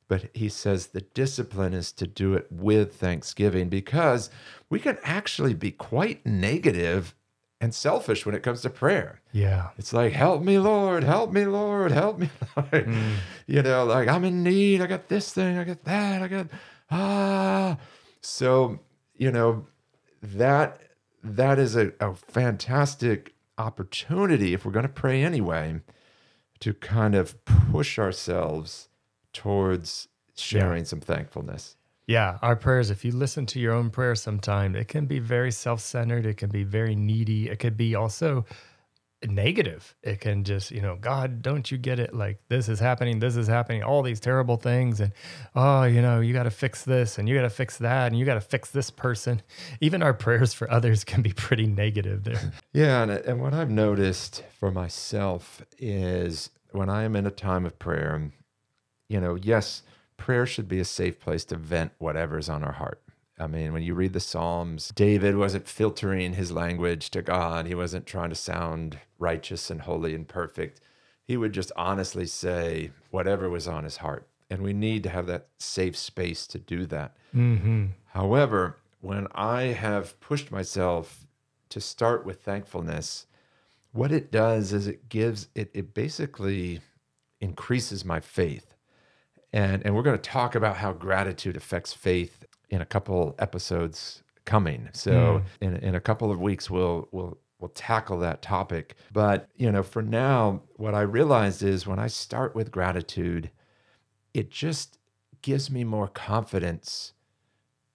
but 0.07 0.29
he 0.33 0.49
says 0.49 0.87
the 0.87 1.01
discipline 1.01 1.73
is 1.73 1.91
to 1.93 2.07
do 2.07 2.33
it 2.33 2.47
with 2.51 2.95
thanksgiving 2.95 3.69
because 3.69 4.29
we 4.69 4.79
can 4.79 4.97
actually 5.03 5.53
be 5.53 5.71
quite 5.71 6.25
negative 6.25 7.15
and 7.61 7.73
selfish 7.73 8.25
when 8.25 8.35
it 8.35 8.43
comes 8.43 8.61
to 8.61 8.69
prayer. 8.69 9.21
Yeah. 9.31 9.69
It's 9.77 9.93
like, 9.93 10.13
help 10.13 10.43
me, 10.43 10.59
Lord, 10.59 11.03
help 11.03 11.31
me, 11.31 11.45
Lord, 11.45 11.91
help 11.91 12.19
me, 12.19 12.29
Lord. 12.57 12.93
You 13.47 13.61
know, 13.61 13.85
like 13.85 14.07
I'm 14.07 14.23
in 14.25 14.43
need. 14.43 14.81
I 14.81 14.87
got 14.87 15.07
this 15.07 15.33
thing, 15.33 15.57
I 15.57 15.63
got 15.63 15.83
that, 15.85 16.21
I 16.21 16.27
got 16.27 16.47
ah. 16.91 17.77
So, 18.21 18.79
you 19.15 19.31
know, 19.31 19.67
that 20.21 20.81
that 21.23 21.57
is 21.57 21.75
a, 21.75 21.91
a 21.99 22.13
fantastic 22.13 23.33
opportunity 23.57 24.53
if 24.53 24.65
we're 24.65 24.71
going 24.71 24.83
to 24.83 24.89
pray 24.89 25.23
anyway 25.23 25.81
to 26.59 26.73
kind 26.73 27.15
of 27.15 27.43
push 27.45 27.97
ourselves 27.97 28.89
towards 29.35 30.07
sharing 30.35 30.85
some 30.85 31.01
thankfulness. 31.01 31.75
Yeah, 32.07 32.37
our 32.41 32.55
prayers, 32.55 32.91
if 32.91 33.03
you 33.03 33.11
listen 33.11 33.45
to 33.47 33.59
your 33.59 33.73
own 33.73 33.89
prayers 33.89 34.21
sometime, 34.21 34.75
it 34.75 34.87
can 34.87 35.05
be 35.05 35.19
very 35.19 35.51
self 35.51 35.81
centered. 35.81 36.25
It 36.25 36.37
can 36.37 36.49
be 36.49 36.63
very 36.63 36.95
needy. 36.95 37.49
It 37.49 37.57
could 37.59 37.77
be 37.77 37.95
also 37.95 38.45
negative. 39.23 39.95
It 40.03 40.19
can 40.19 40.43
just, 40.43 40.69
you 40.69 40.81
know, 40.81 40.97
God, 40.97 41.41
don't 41.41 41.69
you 41.71 41.79
get 41.79 41.99
it? 41.99 42.13
Like, 42.13 42.39
this 42.47 42.69
is 42.69 42.79
happening, 42.79 43.19
this 43.19 43.35
is 43.35 43.47
happening, 43.47 43.81
all 43.81 44.03
these 44.03 44.19
terrible 44.19 44.57
things. 44.57 44.99
And, 44.99 45.13
oh, 45.55 45.83
you 45.83 46.01
know, 46.01 46.19
you 46.19 46.31
got 46.33 46.43
to 46.43 46.51
fix 46.51 46.83
this 46.83 47.17
and 47.17 47.27
you 47.27 47.35
got 47.35 47.41
to 47.41 47.49
fix 47.49 47.77
that 47.79 48.11
and 48.11 48.19
you 48.19 48.25
got 48.25 48.35
to 48.35 48.41
fix 48.41 48.69
this 48.69 48.91
person. 48.91 49.41
Even 49.81 50.03
our 50.03 50.13
prayers 50.13 50.53
for 50.53 50.69
others 50.69 51.03
can 51.03 51.23
be 51.23 51.33
pretty 51.33 51.65
negative 51.67 52.23
there. 52.23 52.53
Yeah, 52.73 53.03
and, 53.03 53.11
and 53.11 53.41
what 53.41 53.53
I've 53.53 53.69
noticed 53.69 54.43
for 54.59 54.69
myself 54.69 55.63
is 55.77 56.49
when 56.71 56.89
I 56.89 57.03
am 57.03 57.15
in 57.15 57.25
a 57.25 57.31
time 57.31 57.65
of 57.65 57.79
prayer, 57.79 58.31
you 59.07 59.19
know, 59.19 59.35
yes, 59.35 59.83
prayer 60.17 60.45
should 60.45 60.67
be 60.67 60.79
a 60.79 60.85
safe 60.85 61.19
place 61.19 61.45
to 61.45 61.55
vent 61.55 61.91
whatever's 61.97 62.49
on 62.49 62.63
our 62.63 62.73
heart. 62.73 63.01
I 63.37 63.47
mean, 63.47 63.73
when 63.73 63.83
you 63.83 63.93
read 63.93 64.13
the 64.13 64.19
Psalms, 64.21 64.93
David 64.95 65.35
wasn't 65.35 65.67
filtering 65.67 66.33
his 66.33 66.51
language 66.53 67.09
to 67.11 67.21
God. 67.21 67.67
He 67.67 67.75
wasn't 67.75 68.05
trying 68.05 68.29
to 68.29 68.35
sound 68.35 68.99
righteous 69.19 69.69
and 69.69 69.81
holy 69.81 70.15
and 70.15 70.25
perfect. 70.27 70.79
He 71.27 71.35
would 71.35 71.51
just 71.51 71.71
honestly 71.75 72.27
say 72.27 72.91
whatever 73.11 73.49
was 73.49 73.67
on 73.67 73.83
his 73.83 73.97
heart. 73.97 74.27
and 74.49 74.61
we 74.61 74.73
need 74.73 75.03
to 75.03 75.09
have 75.09 75.25
that 75.25 75.47
safe 75.57 75.97
space 75.97 76.45
to 76.47 76.59
do 76.59 76.85
that. 76.85 77.17
Mm-hmm. 77.35 77.87
However, 78.13 78.77
when 79.01 79.27
I 79.33 79.63
have 79.63 80.19
pushed 80.19 80.51
myself 80.51 81.25
to 81.69 81.81
start 81.81 82.25
with 82.25 82.41
thankfulness, 82.43 83.25
what 83.91 84.11
it 84.11 84.31
does 84.31 84.71
is 84.71 84.87
it 84.87 85.09
gives 85.09 85.47
it 85.55 85.71
it 85.73 85.93
basically 85.93 86.79
increases 87.41 88.05
my 88.05 88.19
faith. 88.19 88.74
And 89.55 89.83
and 89.83 89.95
we're 89.95 90.03
going 90.03 90.17
to 90.17 90.29
talk 90.29 90.53
about 90.53 90.77
how 90.77 90.93
gratitude 90.93 91.57
affects 91.57 91.93
faith 91.93 92.45
in 92.69 92.81
a 92.81 92.85
couple 92.85 93.35
episodes 93.39 94.21
coming. 94.45 94.89
So 94.93 95.41
hmm. 95.59 95.65
in 95.65 95.75
in 95.77 95.95
a 95.95 96.01
couple 96.01 96.29
of 96.29 96.39
weeks 96.39 96.69
we'll 96.69 97.07
we'll 97.11 97.39
we'll 97.59 97.69
tackle 97.69 98.19
that 98.19 98.41
topic. 98.41 98.95
But, 99.11 99.49
you 99.55 99.71
know, 99.71 99.83
for 99.83 100.01
now 100.01 100.61
what 100.75 100.93
I 100.93 101.01
realized 101.01 101.63
is 101.63 101.87
when 101.87 101.99
I 101.99 102.07
start 102.07 102.55
with 102.55 102.71
gratitude, 102.71 103.49
it 104.33 104.51
just 104.51 104.99
gives 105.41 105.71
me 105.71 105.83
more 105.83 106.07
confidence 106.07 107.13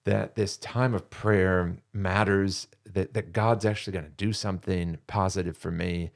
that 0.04 0.34
this 0.34 0.56
time 0.56 0.94
of 0.94 1.10
prayer 1.10 1.76
matters, 1.92 2.68
that, 2.84 3.12
that 3.14 3.32
God's 3.32 3.66
actually 3.66 3.92
going 3.92 4.06
to 4.06 4.10
do 4.10 4.32
something 4.32 4.98
positive 5.06 5.56
for 5.56 5.70
me. 5.70 6.10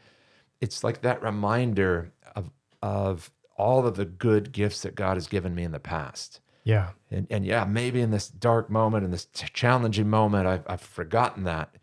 It's 0.61 0.83
like 0.83 1.03
that 1.03 1.23
reminder 1.23 2.13
of, 2.35 2.51
of 2.83 3.31
all 3.57 3.87
of 3.87 3.97
the 3.97 4.05
good 4.05 4.53
gifts 4.53 4.83
that 4.83 4.95
God 4.95 5.15
has 5.17 5.27
given 5.27 5.55
me 5.55 5.63
in 5.65 5.73
the 5.73 5.81
past. 5.81 6.41
Yeah. 6.65 6.91
And, 7.11 7.27
and 7.31 7.45
yeah, 7.45 7.65
maybe 7.65 8.01
in 8.01 8.11
this 8.11 8.29
dark 8.29 8.71
moment, 8.71 9.05
in 9.05 9.11
this 9.11 9.27
challenging 9.53 10.09
moment, 10.09 10.47
I've, 10.47 10.65
I've 10.67 10.81
forgotten 10.81 11.45
that. 11.45 11.75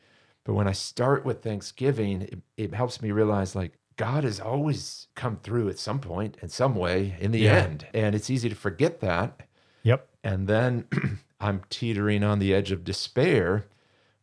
But 0.43 0.55
when 0.55 0.67
I 0.67 0.71
start 0.71 1.23
with 1.23 1.43
Thanksgiving, 1.43 2.23
it, 2.23 2.39
it 2.57 2.73
helps 2.73 3.01
me 3.01 3.11
realize 3.11 3.55
like 3.55 3.73
God 3.95 4.23
has 4.23 4.39
always 4.39 5.07
come 5.15 5.37
through 5.43 5.69
at 5.69 5.77
some 5.77 5.99
point, 5.99 6.35
in 6.41 6.49
some 6.49 6.75
way, 6.75 7.15
in 7.19 7.31
the 7.31 7.39
Yeah. 7.41 7.57
end. 7.57 7.85
And 7.93 8.15
it's 8.15 8.29
easy 8.31 8.49
to 8.49 8.55
forget 8.55 8.99
that. 9.01 9.41
Yep. 9.83 10.07
And 10.23 10.47
then 10.47 10.87
I'm 11.39 11.61
teetering 11.69 12.23
on 12.23 12.39
the 12.39 12.53
edge 12.53 12.71
of 12.71 12.83
despair 12.83 13.65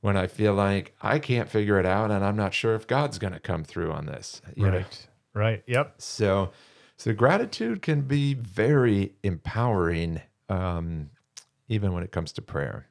when 0.01 0.17
I 0.17 0.27
feel 0.27 0.55
like 0.55 0.95
I 1.03 1.19
can't 1.21 1.49
figure 1.49 1.79
it 1.79 1.87
out 1.87 2.11
and 2.11 2.25
I'm 2.25 2.37
not 2.37 2.53
sure 2.55 2.75
if 2.75 2.87
God's 2.87 3.19
going 3.19 3.33
to 3.33 3.41
come 3.41 3.63
through 3.65 3.93
on 3.93 4.07
this. 4.07 4.43
you 4.57 4.65
know? 4.67 4.79
Right. 4.79 5.07
Right. 5.35 5.63
Yep. 5.69 5.95
So, 5.99 6.51
so 6.99 7.13
gratitude 7.13 7.81
can 7.81 8.03
be 8.03 8.35
very 8.35 9.15
empowering, 9.23 10.21
um, 10.49 11.11
even 11.69 11.93
when 11.93 12.03
it 12.03 12.11
comes 12.11 12.33
to 12.33 12.43
prayer. 12.43 12.89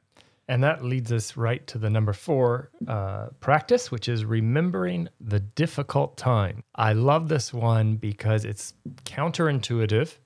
And 0.48 0.64
that 0.64 0.82
leads 0.82 1.12
us 1.12 1.36
right 1.36 1.66
to 1.66 1.76
the 1.76 1.90
number 1.90 2.14
four 2.14 2.70
uh, 2.86 3.26
practice, 3.40 3.90
which 3.90 4.08
is 4.08 4.24
remembering 4.24 5.10
the 5.20 5.40
difficult 5.40 6.16
time. 6.16 6.64
I 6.74 6.94
love 6.94 7.28
this 7.28 7.52
one 7.52 7.96
because 7.96 8.46
it's 8.46 8.72
counterintuitive. 9.04 10.16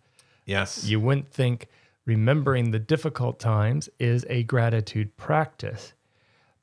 Yes. 0.47 0.85
You 0.85 1.01
wouldn't 1.01 1.33
think 1.33 1.67
remembering 2.05 2.71
the 2.71 2.79
difficult 2.79 3.41
times 3.41 3.89
is 3.99 4.25
a 4.31 4.45
gratitude 4.45 5.17
practice, 5.17 5.93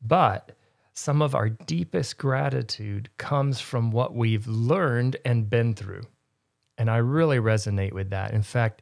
but 0.01 0.53
some 0.93 1.21
of 1.21 1.35
our 1.35 1.49
deepest 1.49 2.17
gratitude 2.17 3.09
comes 3.17 3.59
from 3.59 3.91
what 3.91 4.15
we've 4.15 4.47
learned 4.47 5.17
and 5.25 5.49
been 5.49 5.73
through. 5.73 6.03
And 6.79 6.89
I 6.89 6.97
really 6.97 7.37
resonate 7.37 7.91
with 7.91 8.09
that. 8.09 8.33
In 8.33 8.41
fact, 8.41 8.81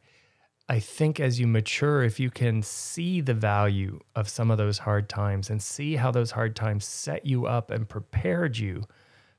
I 0.68 0.78
think 0.78 1.18
as 1.18 1.40
you 1.40 1.46
mature, 1.46 2.04
if 2.04 2.20
you 2.20 2.30
can 2.30 2.62
see 2.62 3.20
the 3.20 3.34
value 3.34 3.98
of 4.14 4.28
some 4.28 4.50
of 4.50 4.58
those 4.58 4.78
hard 4.78 5.08
times 5.08 5.50
and 5.50 5.60
see 5.60 5.96
how 5.96 6.10
those 6.10 6.30
hard 6.30 6.54
times 6.54 6.84
set 6.84 7.26
you 7.26 7.46
up 7.46 7.70
and 7.70 7.88
prepared 7.88 8.56
you 8.56 8.84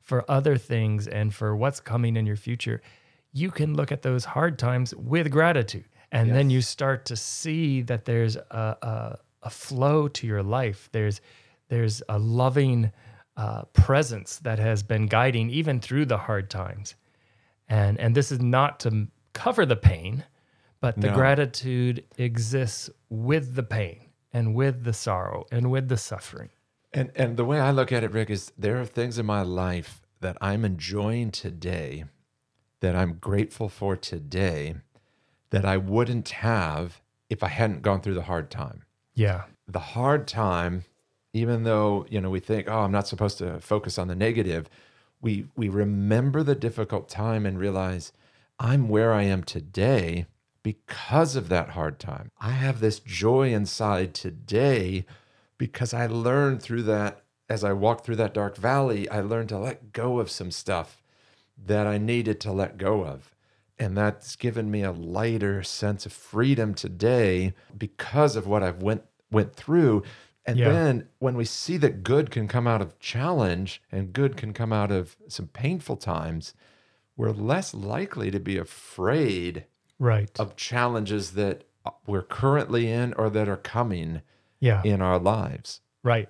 for 0.01 0.30
other 0.30 0.58
things 0.58 1.08
and 1.08 1.34
for 1.34 1.56
what's 1.56 1.80
coming 1.80 2.18
in 2.18 2.25
your 2.25 2.36
future, 2.36 2.82
you 3.32 3.50
can 3.50 3.75
look 3.75 3.92
at 3.92 4.01
those 4.01 4.25
hard 4.25 4.60
times 4.60 4.94
with 4.96 5.32
gratitude. 5.32 5.86
And 6.12 6.36
then 6.36 6.50
you 6.50 6.62
start 6.62 7.06
to 7.06 7.16
see 7.16 7.84
that 7.84 8.06
there's 8.06 8.36
a, 8.36 8.78
a, 8.82 9.18
a 9.44 9.50
flow 9.50 10.08
to 10.10 10.28
your 10.28 10.44
life. 10.44 10.89
There's 10.92 11.22
there's 11.70 12.01
a 12.10 12.18
loving 12.18 12.92
uh, 13.38 13.66
presence 13.74 14.39
that 14.39 14.57
has 14.57 14.81
been 14.81 15.05
guiding 15.05 15.51
even 15.51 15.79
through 15.79 16.05
the 16.05 16.18
hard 16.18 16.50
times. 16.50 16.96
And 17.70 18.00
and 18.00 18.16
this 18.16 18.32
is 18.32 18.40
not 18.42 18.79
to 18.82 19.08
cover 19.34 19.66
the 19.66 19.75
pain, 19.75 20.25
but 20.82 21.00
the 21.00 21.08
No. 21.08 21.14
gratitude 21.16 22.03
exists 22.18 22.90
with 23.10 23.55
the 23.55 23.64
pain 23.64 24.10
and 24.34 24.55
with 24.55 24.84
the 24.84 24.94
sorrow 24.94 25.46
and 25.51 25.70
with 25.72 25.88
the 25.88 25.98
suffering. 25.98 26.50
And 26.94 27.12
and 27.16 27.38
the 27.38 27.46
way 27.46 27.60
I 27.60 27.72
look 27.72 27.92
at 27.92 28.03
it, 28.03 28.12
Rick, 28.12 28.29
is 28.32 28.51
there 28.58 28.79
are 28.82 28.86
things 28.86 29.20
in 29.20 29.25
my 29.25 29.44
life 29.44 30.01
that 30.22 30.38
I'm 30.42 30.66
enjoying 30.66 31.32
today, 31.32 32.05
that 32.82 32.96
I'm 32.96 33.14
grateful 33.14 33.70
for 33.70 33.96
today, 33.96 34.75
that 35.51 35.66
I 35.66 35.77
wouldn't 35.77 36.29
have 36.29 37.01
if 37.29 37.44
I 37.44 37.48
hadn't 37.48 37.84
gone 37.84 38.01
through 38.01 38.16
the 38.16 38.24
hard 38.24 38.50
time. 38.50 38.84
Yeah. 39.14 39.44
The 39.68 39.79
hard 39.79 40.27
time, 40.27 40.86
even 41.34 41.64
though 41.64 42.08
you 42.10 42.20
know 42.20 42.32
we 42.32 42.40
think, 42.40 42.68
oh, 42.68 42.79
I'm 42.79 42.92
not 42.92 43.08
supposed 43.08 43.38
to 43.38 43.60
focus 43.60 44.00
on 44.00 44.08
the 44.08 44.16
negative, 44.16 44.68
we 45.22 45.48
we 45.55 45.70
remember 45.70 46.44
the 46.44 46.55
difficult 46.55 47.10
time 47.10 47.46
and 47.46 47.60
realize 47.60 48.12
I'm 48.60 48.90
where 48.90 49.14
I 49.14 49.24
am 49.24 49.44
today 49.44 50.25
because 50.64 51.36
of 51.36 51.50
that 51.50 51.70
hard 51.70 52.00
time. 52.00 52.32
I 52.40 52.51
have 52.51 52.79
this 52.79 53.00
joy 53.00 53.53
inside 53.53 54.14
today 54.14 55.05
because 55.58 55.94
I 55.94 56.08
learned 56.08 56.62
through 56.62 56.84
that 56.84 57.24
as 57.50 57.64
I 57.64 57.74
walked 57.74 58.05
through 58.05 58.18
that 58.18 58.34
dark 58.34 58.55
valley, 58.58 59.10
I 59.10 59.22
learned 59.22 59.50
to 59.50 59.58
let 59.58 59.92
go 59.92 60.20
of 60.20 60.29
some 60.29 60.51
stuff 60.51 61.01
that 61.66 61.88
I 61.88 61.98
needed 61.98 62.40
to 62.42 62.51
let 62.51 62.77
go 62.77 63.03
of. 63.03 63.34
And 63.79 63.98
that's 63.98 64.36
given 64.36 64.70
me 64.70 64.84
a 64.84 64.92
lighter 64.92 65.64
sense 65.64 66.05
of 66.05 66.14
freedom 66.14 66.74
today 66.74 67.53
because 67.77 68.36
of 68.36 68.46
what 68.46 68.62
I've 68.62 68.84
went 68.84 69.03
went 69.32 69.55
through. 69.55 70.03
And 70.50 70.57
Yeah. 70.57 70.70
then 70.70 71.09
when 71.20 71.35
we 71.35 71.46
see 71.46 71.77
that 71.77 72.01
good 72.03 72.31
can 72.31 72.48
come 72.48 72.66
out 72.66 72.81
of 72.81 72.98
challenge 73.00 73.83
and 73.92 74.12
good 74.12 74.35
can 74.35 74.51
come 74.51 74.74
out 74.74 74.92
of 74.92 75.16
some 75.27 75.48
painful 75.48 75.96
times, 75.96 76.55
we're 77.16 77.29
less 77.31 77.74
likely 77.74 78.31
to 78.31 78.40
be 78.40 78.57
afraid 78.57 79.66
Right. 80.00 80.31
of 80.40 80.55
challenges 80.55 81.31
that 81.31 81.66
uh, 81.85 81.92
we're 82.07 82.24
currently 82.24 82.90
in 82.92 83.14
or 83.14 83.29
that 83.29 83.48
are 83.48 83.57
coming 83.57 84.22
yeah. 84.59 84.81
in 84.83 85.01
our 85.01 85.20
lives. 85.20 85.81
Right. 86.03 86.29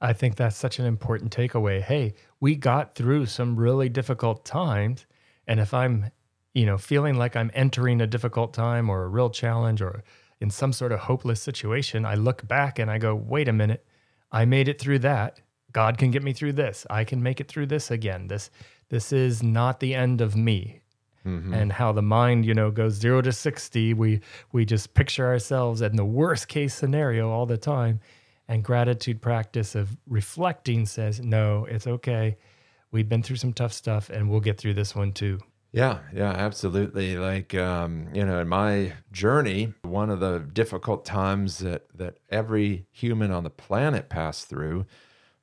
I 0.00 0.12
think 0.12 0.34
that's 0.34 0.56
such 0.56 0.80
an 0.80 0.86
important 0.86 1.30
takeaway. 1.34 1.80
Hey, 1.80 2.14
we 2.40 2.56
got 2.56 2.96
through 2.96 3.26
some 3.26 3.54
really 3.56 3.88
difficult 3.88 4.44
times. 4.44 5.06
And 5.46 5.60
if 5.60 5.72
I'm, 5.72 6.10
you 6.52 6.66
know, 6.66 6.78
feeling 6.78 7.14
like 7.16 7.36
I'm 7.36 7.52
entering 7.54 8.00
a 8.00 8.06
difficult 8.08 8.52
time 8.54 8.90
or 8.90 9.04
a 9.04 9.08
real 9.08 9.30
challenge 9.30 9.80
or 9.80 10.02
in 10.42 10.50
some 10.50 10.72
sort 10.72 10.92
of 10.92 10.98
hopeless 10.98 11.40
situation, 11.40 12.04
I 12.04 12.16
look 12.16 12.46
back 12.48 12.80
and 12.80 12.90
I 12.90 12.98
go, 12.98 13.14
wait 13.14 13.48
a 13.48 13.52
minute, 13.52 13.86
I 14.32 14.44
made 14.44 14.68
it 14.68 14.80
through 14.80 14.98
that. 14.98 15.40
God 15.70 15.98
can 15.98 16.10
get 16.10 16.22
me 16.22 16.32
through 16.32 16.54
this. 16.54 16.84
I 16.90 17.04
can 17.04 17.22
make 17.22 17.40
it 17.40 17.48
through 17.48 17.66
this 17.66 17.90
again. 17.90 18.28
This 18.28 18.50
this 18.88 19.12
is 19.12 19.42
not 19.42 19.80
the 19.80 19.94
end 19.94 20.20
of 20.20 20.36
me. 20.36 20.80
Mm-hmm. 21.24 21.54
And 21.54 21.72
how 21.72 21.92
the 21.92 22.02
mind, 22.02 22.44
you 22.44 22.52
know, 22.52 22.72
goes 22.72 22.94
zero 22.94 23.22
to 23.22 23.32
sixty. 23.32 23.94
We 23.94 24.20
we 24.50 24.64
just 24.64 24.92
picture 24.94 25.26
ourselves 25.26 25.80
in 25.80 25.96
the 25.96 26.04
worst 26.04 26.48
case 26.48 26.74
scenario 26.74 27.30
all 27.30 27.46
the 27.46 27.56
time. 27.56 28.00
And 28.48 28.64
gratitude 28.64 29.22
practice 29.22 29.76
of 29.76 29.96
reflecting 30.08 30.84
says, 30.86 31.20
no, 31.20 31.64
it's 31.70 31.86
okay. 31.86 32.36
We've 32.90 33.08
been 33.08 33.22
through 33.22 33.36
some 33.36 33.52
tough 33.52 33.72
stuff 33.72 34.10
and 34.10 34.28
we'll 34.28 34.40
get 34.40 34.58
through 34.58 34.74
this 34.74 34.94
one 34.94 35.12
too. 35.12 35.38
Yeah, 35.72 36.00
yeah, 36.14 36.30
absolutely. 36.30 37.16
Like 37.16 37.54
um, 37.54 38.08
you 38.12 38.24
know, 38.24 38.40
in 38.40 38.48
my 38.48 38.92
journey, 39.10 39.72
one 39.82 40.10
of 40.10 40.20
the 40.20 40.38
difficult 40.40 41.04
times 41.04 41.58
that 41.58 41.86
that 41.96 42.18
every 42.30 42.86
human 42.90 43.30
on 43.32 43.42
the 43.42 43.50
planet 43.50 44.08
passed 44.10 44.48
through 44.48 44.84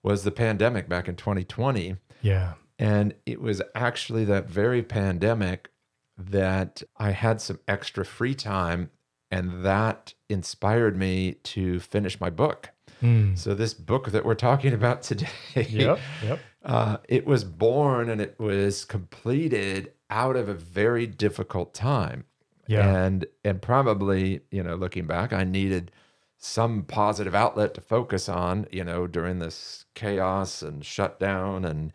was 0.03 0.23
the 0.23 0.31
pandemic 0.31 0.87
back 0.87 1.07
in 1.07 1.15
2020. 1.15 1.95
Yeah. 2.21 2.53
And 2.77 3.13
it 3.25 3.41
was 3.41 3.61
actually 3.75 4.23
that 4.25 4.47
very 4.47 4.81
pandemic 4.81 5.71
that 6.17 6.83
I 6.95 7.11
had 7.11 7.41
some 7.41 7.59
extra 7.67 8.05
free 8.05 8.35
time 8.35 8.91
and 9.31 9.65
that 9.65 10.13
inspired 10.29 10.95
me 10.95 11.33
to 11.43 11.79
finish 11.79 12.19
my 12.21 12.29
book. 12.29 12.69
Mm. 13.01 13.37
So 13.37 13.53
this 13.53 13.73
book 13.73 14.11
that 14.11 14.25
we're 14.25 14.35
talking 14.35 14.73
about 14.73 15.01
today, 15.09 15.27
Yep. 15.55 15.99
Yep. 16.23 16.39
uh, 16.63 16.97
it 17.07 17.25
was 17.25 17.43
born 17.43 18.09
and 18.09 18.21
it 18.21 18.39
was 18.39 18.85
completed 18.85 19.91
out 20.09 20.35
of 20.35 20.49
a 20.49 20.53
very 20.53 21.07
difficult 21.07 21.73
time. 21.73 22.25
Yeah. 22.67 23.03
And 23.05 23.25
and 23.43 23.61
probably, 23.61 24.41
you 24.51 24.63
know, 24.63 24.75
looking 24.75 25.07
back, 25.07 25.33
I 25.33 25.43
needed 25.43 25.91
some 26.37 26.83
positive 26.83 27.35
outlet 27.35 27.73
to 27.73 27.81
focus 27.81 28.29
on, 28.29 28.67
you 28.71 28.83
know, 28.83 29.07
during 29.07 29.39
this 29.39 29.85
chaos 29.95 30.61
and 30.61 30.85
shutdown 30.85 31.65
and 31.65 31.91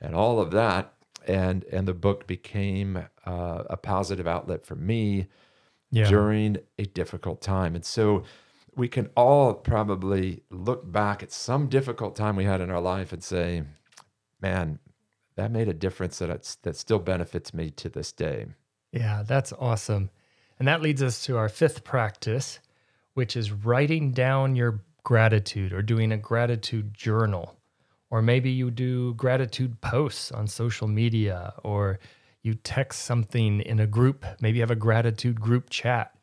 and 0.00 0.14
all 0.14 0.40
of 0.40 0.50
that. 0.52 0.94
And 1.26 1.64
and 1.64 1.86
the 1.86 1.94
book 1.94 2.26
became 2.26 3.06
uh, 3.26 3.64
a 3.68 3.76
positive 3.76 4.26
outlet 4.26 4.64
for 4.66 4.74
me 4.76 5.28
Yeah. 5.90 6.08
during 6.08 6.58
a 6.78 6.84
difficult 6.84 7.40
time. 7.40 7.74
And 7.74 7.84
so 7.84 8.22
we 8.74 8.88
can 8.88 9.10
all 9.16 9.54
probably 9.54 10.42
look 10.50 10.90
back 10.90 11.22
at 11.22 11.30
some 11.32 11.68
difficult 11.68 12.16
time 12.16 12.36
we 12.36 12.44
had 12.44 12.60
in 12.60 12.70
our 12.70 12.80
life 12.80 13.12
and 13.12 13.22
say, 13.22 13.62
man, 14.40 14.78
that 15.36 15.50
made 15.50 15.68
a 15.68 15.74
difference 15.74 16.18
that 16.18 16.30
it's, 16.30 16.56
that 16.56 16.76
still 16.76 16.98
benefits 16.98 17.54
me 17.54 17.70
to 17.70 17.88
this 17.88 18.12
day. 18.12 18.46
Yeah, 18.92 19.22
that's 19.26 19.52
awesome. 19.58 20.10
And 20.58 20.68
that 20.68 20.82
leads 20.82 21.02
us 21.02 21.24
to 21.24 21.36
our 21.36 21.48
fifth 21.48 21.84
practice, 21.84 22.60
which 23.14 23.36
is 23.36 23.50
writing 23.50 24.12
down 24.12 24.54
your 24.54 24.80
gratitude 25.02 25.72
or 25.72 25.82
doing 25.82 26.12
a 26.12 26.16
gratitude 26.16 26.94
journal. 26.94 27.56
Or 28.10 28.20
maybe 28.20 28.50
you 28.50 28.70
do 28.70 29.14
gratitude 29.14 29.80
posts 29.80 30.30
on 30.30 30.46
social 30.46 30.86
media, 30.86 31.54
or 31.64 31.98
you 32.42 32.54
text 32.54 33.02
something 33.04 33.60
in 33.60 33.80
a 33.80 33.86
group. 33.86 34.26
Maybe 34.40 34.58
you 34.58 34.62
have 34.62 34.70
a 34.70 34.76
gratitude 34.76 35.40
group 35.40 35.70
chat. 35.70 36.14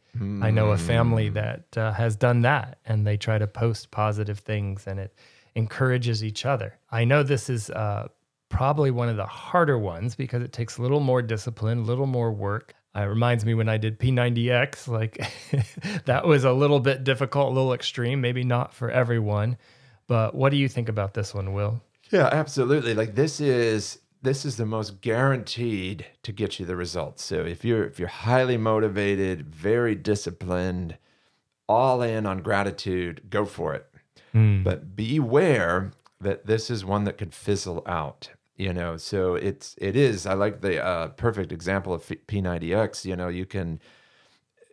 I 0.41 0.51
know 0.51 0.71
a 0.71 0.77
family 0.77 1.29
that 1.29 1.77
uh, 1.77 1.93
has 1.93 2.15
done 2.15 2.41
that 2.41 2.79
and 2.85 3.07
they 3.07 3.15
try 3.15 3.37
to 3.37 3.47
post 3.47 3.89
positive 3.91 4.39
things 4.39 4.85
and 4.85 4.99
it 4.99 5.13
encourages 5.55 6.23
each 6.23 6.45
other. 6.45 6.77
I 6.91 7.05
know 7.05 7.23
this 7.23 7.49
is 7.49 7.69
uh, 7.69 8.09
probably 8.49 8.91
one 8.91 9.09
of 9.09 9.15
the 9.15 9.25
harder 9.25 9.77
ones 9.77 10.15
because 10.15 10.43
it 10.43 10.51
takes 10.51 10.77
a 10.77 10.81
little 10.81 10.99
more 10.99 11.21
discipline, 11.21 11.79
a 11.79 11.83
little 11.83 12.07
more 12.07 12.31
work. 12.31 12.73
Uh, 12.95 13.01
it 13.01 13.05
reminds 13.05 13.45
me 13.45 13.53
when 13.53 13.69
I 13.69 13.77
did 13.77 13.99
P90X, 13.99 14.87
like 14.87 15.21
that 16.05 16.25
was 16.25 16.43
a 16.43 16.51
little 16.51 16.79
bit 16.79 17.03
difficult, 17.03 17.51
a 17.51 17.53
little 17.53 17.73
extreme, 17.73 18.19
maybe 18.19 18.43
not 18.43 18.73
for 18.73 18.89
everyone. 18.89 19.57
But 20.07 20.33
what 20.33 20.49
do 20.49 20.57
you 20.57 20.67
think 20.67 20.89
about 20.89 21.13
this 21.13 21.33
one, 21.33 21.53
Will? 21.53 21.81
Yeah, 22.11 22.29
absolutely. 22.31 22.95
Like 22.95 23.15
this 23.15 23.39
is 23.39 23.99
this 24.21 24.43
is 24.43 24.57
the 24.57 24.65
most 24.65 25.01
guaranteed 25.01 26.05
to 26.23 26.31
get 26.31 26.59
you 26.59 26.65
the 26.65 26.75
results. 26.75 27.23
So 27.23 27.45
if 27.45 27.63
you're 27.63 27.83
if 27.85 27.99
you're 27.99 28.07
highly 28.07 28.57
motivated, 28.57 29.53
very 29.53 29.95
disciplined, 29.95 30.97
all 31.67 32.01
in 32.01 32.25
on 32.25 32.41
gratitude, 32.41 33.21
go 33.29 33.45
for 33.45 33.75
it. 33.75 33.85
But 34.63 34.95
beware 34.95 35.91
that 36.19 36.45
this 36.45 36.69
is 36.69 36.83
one 36.83 37.03
that 37.05 37.17
could 37.17 37.33
fizzle 37.33 37.83
out. 37.85 38.31
You 38.59 38.73
know, 38.73 38.97
so 38.97 39.35
it's 39.35 39.75
it 39.77 39.95
is. 39.95 40.25
I 40.25 40.33
like 40.33 40.59
the 40.59 40.83
uh, 40.83 41.07
perfect 41.09 41.53
example 41.53 41.93
of 41.93 42.05
P90X. 42.05 43.05
You 43.05 43.15
know, 43.15 43.29
you 43.29 43.45
can 43.45 43.79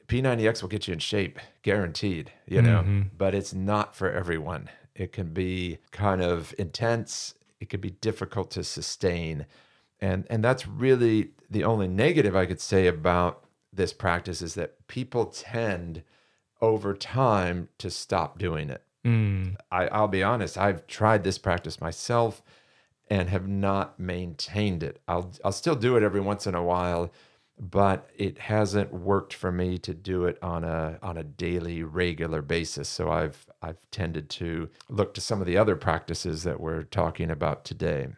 P90X 0.08 0.60
will 0.60 0.68
get 0.68 0.88
you 0.88 0.92
in 0.92 0.98
shape, 0.98 1.38
guaranteed. 1.62 2.32
You 2.46 2.62
know, 2.62 2.84
but 3.16 3.32
it's 3.32 3.54
not 3.54 3.94
for 3.94 4.10
everyone. 4.10 4.70
It 4.96 5.12
can 5.12 5.32
be 5.32 5.78
kind 5.92 6.20
of 6.20 6.52
intense. 6.58 7.34
It 7.60 7.68
can 7.68 7.80
be 7.80 7.90
difficult 7.90 8.50
to 8.52 8.64
sustain, 8.64 9.46
and 10.00 10.26
and 10.28 10.42
that's 10.42 10.66
really 10.66 11.30
the 11.48 11.62
only 11.62 11.86
negative 11.86 12.34
I 12.34 12.46
could 12.46 12.60
say 12.60 12.88
about 12.88 13.44
this 13.72 13.92
practice 13.92 14.42
is 14.42 14.54
that 14.54 14.88
people 14.88 15.26
tend 15.26 16.02
over 16.60 16.92
time 16.92 17.68
to 17.78 17.88
stop 17.90 18.36
doing 18.38 18.68
it. 18.68 18.82
I, 19.70 19.86
I'll 19.88 20.08
be 20.08 20.24
honest, 20.24 20.58
I've 20.58 20.88
tried 20.88 21.22
this 21.22 21.38
practice 21.38 21.80
myself 21.80 22.42
and 23.08 23.28
have 23.28 23.46
not 23.46 23.98
maintained 24.00 24.82
it. 24.82 25.00
I'll 25.06 25.32
I'll 25.44 25.52
still 25.52 25.76
do 25.76 25.96
it 25.96 26.02
every 26.02 26.20
once 26.20 26.46
in 26.46 26.54
a 26.54 26.62
while, 26.62 27.12
but 27.58 28.10
it 28.16 28.38
hasn't 28.38 28.92
worked 28.92 29.32
for 29.32 29.52
me 29.52 29.78
to 29.78 29.94
do 29.94 30.24
it 30.24 30.38
on 30.42 30.64
a 30.64 30.98
on 31.02 31.16
a 31.16 31.24
daily 31.24 31.82
regular 31.82 32.42
basis. 32.42 32.88
So 32.88 33.10
I've 33.10 33.46
I've 33.62 33.90
tended 33.90 34.28
to 34.30 34.68
look 34.88 35.14
to 35.14 35.20
some 35.20 35.40
of 35.40 35.46
the 35.46 35.56
other 35.56 35.76
practices 35.76 36.42
that 36.42 36.60
we're 36.60 36.82
talking 36.82 37.30
about 37.30 37.64
today. 37.64 38.08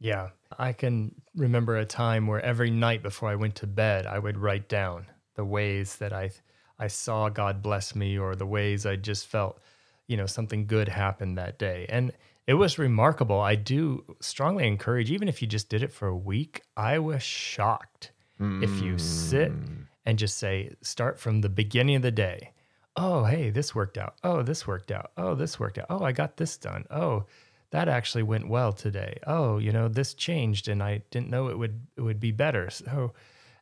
Yeah. 0.00 0.30
I 0.58 0.72
can 0.72 1.14
remember 1.34 1.76
a 1.76 1.86
time 1.86 2.26
where 2.26 2.40
every 2.40 2.70
night 2.70 3.02
before 3.02 3.28
I 3.28 3.36
went 3.36 3.54
to 3.56 3.66
bed, 3.66 4.04
I 4.04 4.18
would 4.18 4.36
write 4.36 4.68
down 4.68 5.06
the 5.34 5.44
ways 5.44 5.96
that 5.96 6.12
I 6.12 6.30
I 6.78 6.88
saw 6.88 7.28
God 7.28 7.62
bless 7.62 7.94
me 7.94 8.18
or 8.18 8.34
the 8.34 8.46
ways 8.46 8.84
I 8.84 8.96
just 8.96 9.28
felt, 9.28 9.60
you 10.08 10.16
know, 10.16 10.26
something 10.26 10.66
good 10.66 10.88
happened 10.88 11.38
that 11.38 11.58
day. 11.58 11.86
And 11.88 12.12
it 12.46 12.54
was 12.54 12.78
remarkable. 12.78 13.40
I 13.40 13.54
do 13.54 14.04
strongly 14.20 14.66
encourage 14.66 15.10
even 15.10 15.28
if 15.28 15.42
you 15.42 15.48
just 15.48 15.68
did 15.68 15.82
it 15.82 15.92
for 15.92 16.08
a 16.08 16.16
week, 16.16 16.62
I 16.76 16.98
was 16.98 17.22
shocked 17.22 18.12
if 18.60 18.82
you 18.82 18.98
sit 18.98 19.52
hmm. 19.52 19.82
and 20.04 20.18
just 20.18 20.36
say 20.36 20.74
start 20.82 21.20
from 21.20 21.40
the 21.40 21.48
beginning 21.48 21.94
of 21.94 22.02
the 22.02 22.10
day. 22.10 22.50
Oh, 22.96 23.24
hey, 23.24 23.50
this 23.50 23.72
worked 23.72 23.96
out. 23.96 24.16
Oh, 24.24 24.42
this 24.42 24.66
worked 24.66 24.90
out. 24.90 25.12
Oh, 25.16 25.36
this 25.36 25.60
worked 25.60 25.78
out. 25.78 25.86
Oh, 25.88 26.02
I 26.02 26.10
got 26.10 26.36
this 26.36 26.56
done. 26.56 26.84
Oh, 26.90 27.26
that 27.70 27.88
actually 27.88 28.24
went 28.24 28.48
well 28.48 28.72
today. 28.72 29.18
Oh, 29.26 29.58
you 29.58 29.72
know, 29.72 29.88
this 29.88 30.12
changed 30.12 30.68
and 30.68 30.82
I 30.82 31.02
didn't 31.10 31.30
know 31.30 31.48
it 31.48 31.58
would 31.58 31.86
it 31.96 32.00
would 32.02 32.20
be 32.20 32.32
better. 32.32 32.68
So 32.70 33.12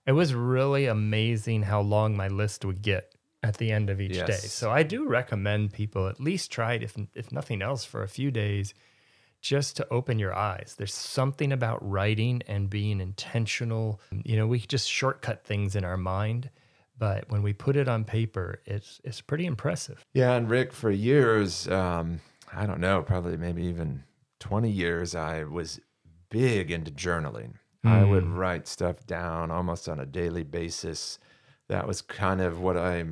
it 0.06 0.12
was 0.12 0.34
really 0.34 0.86
amazing 0.86 1.62
how 1.62 1.82
long 1.82 2.16
my 2.16 2.28
list 2.28 2.64
would 2.64 2.82
get 2.82 3.14
at 3.42 3.57
the 3.57 3.72
end 3.72 3.90
of 3.90 4.00
each 4.00 4.14
day. 4.26 4.33
So 4.33 4.70
I 4.70 4.83
do 4.83 5.07
recommend 5.07 5.72
people 5.72 6.09
at 6.09 6.20
least 6.20 6.50
try 6.50 6.74
it 6.74 6.83
if 6.83 6.96
if 7.14 7.33
nothing 7.33 7.62
else 7.62 7.85
for 7.85 8.03
a 8.03 8.09
few 8.09 8.31
days 8.31 8.74
just 9.40 9.76
to 9.76 9.88
open 9.90 10.18
your 10.18 10.35
eyes. 10.35 10.74
There's 10.76 10.94
something 10.94 11.50
about 11.53 11.79
writing 11.88 12.42
and 12.46 12.68
being 12.68 13.00
intentional. 13.00 14.00
You 14.11 14.37
know, 14.37 14.46
we 14.46 14.61
just 14.61 14.88
shortcut 14.88 15.44
things 15.44 15.74
in 15.74 15.85
our 15.85 15.96
mind, 15.96 16.50
but 16.98 17.31
when 17.31 17.42
we 17.42 17.53
put 17.53 17.76
it 17.76 17.88
on 17.88 18.05
paper, 18.05 18.61
it's 18.66 19.00
it's 19.05 19.20
pretty 19.20 19.46
impressive. 19.46 20.05
Yeah, 20.12 20.35
and 20.35 20.50
Rick, 20.50 20.72
for 20.72 20.90
years, 20.90 21.66
um, 21.68 22.20
I 22.53 22.66
don't 22.66 22.81
know, 22.81 23.03
probably 23.03 23.37
maybe 23.37 23.64
even 23.64 24.05
20 24.40 24.70
years, 24.70 25.14
I 25.14 25.44
was 25.44 25.81
big 26.31 26.70
into 26.70 26.90
journaling. 26.90 27.55
I 27.83 28.05
would 28.05 28.26
write 28.26 28.68
stuff 28.68 29.07
down 29.07 29.50
almost 29.50 29.88
on 29.88 29.98
a 29.98 30.05
daily 30.05 30.42
basis. 30.42 31.18
That 31.68 31.87
was 31.87 32.03
kind 32.03 32.42
of 32.42 32.61
what 32.61 32.76
I 32.76 33.05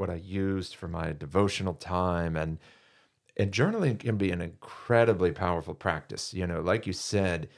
what 0.00 0.10
I 0.10 0.16
used 0.16 0.74
for 0.76 0.88
my 0.88 1.12
devotional 1.12 1.74
time 1.74 2.36
and 2.36 2.58
and 3.36 3.52
journaling 3.52 3.98
can 3.98 4.16
be 4.16 4.30
an 4.30 4.40
incredibly 4.40 5.32
powerful 5.32 5.74
practice. 5.74 6.34
You 6.34 6.46
know, 6.46 6.60
like 6.60 6.86
you 6.86 6.92
said, 6.92 7.48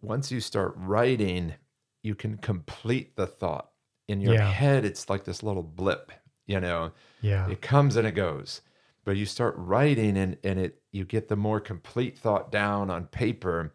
once 0.00 0.30
you 0.30 0.40
start 0.40 0.74
writing, 0.76 1.54
you 2.02 2.14
can 2.14 2.38
complete 2.38 3.16
the 3.16 3.26
thought. 3.26 3.72
In 4.08 4.20
your 4.20 4.34
Yeah. 4.34 4.38
head, 4.38 4.84
it's 4.84 5.10
like 5.10 5.24
this 5.24 5.42
little 5.42 5.62
blip, 5.62 6.12
you 6.46 6.60
know. 6.60 6.92
Yeah. 7.20 7.52
It 7.52 7.62
comes 7.62 7.96
and 7.96 8.06
it 8.06 8.12
goes. 8.12 8.62
But 9.04 9.16
you 9.16 9.26
start 9.26 9.54
writing 9.56 10.16
and, 10.16 10.38
and 10.44 10.58
it 10.58 10.82
you 10.92 11.04
get 11.04 11.28
the 11.28 11.36
more 11.36 11.60
complete 11.60 12.18
thought 12.18 12.52
down 12.52 12.90
on 12.90 13.06
paper. 13.08 13.72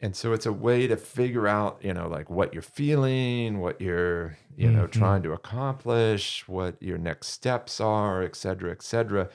And 0.00 0.14
so 0.14 0.32
it's 0.32 0.46
a 0.46 0.52
way 0.52 0.86
to 0.86 0.96
figure 0.96 1.48
out, 1.48 1.78
you 1.82 1.92
know, 1.92 2.06
like 2.08 2.30
what 2.30 2.52
you're 2.52 2.62
feeling, 2.62 3.58
what 3.58 3.80
you're, 3.80 4.36
you 4.56 4.70
know, 4.70 4.84
mm-hmm. 4.86 4.98
trying 4.98 5.22
to 5.24 5.32
accomplish, 5.32 6.46
what 6.46 6.80
your 6.80 6.98
next 6.98 7.28
steps 7.28 7.80
are, 7.80 8.22
et 8.22 8.36
cetera, 8.36 8.70
et 8.70 8.82
cetera. 8.82 9.28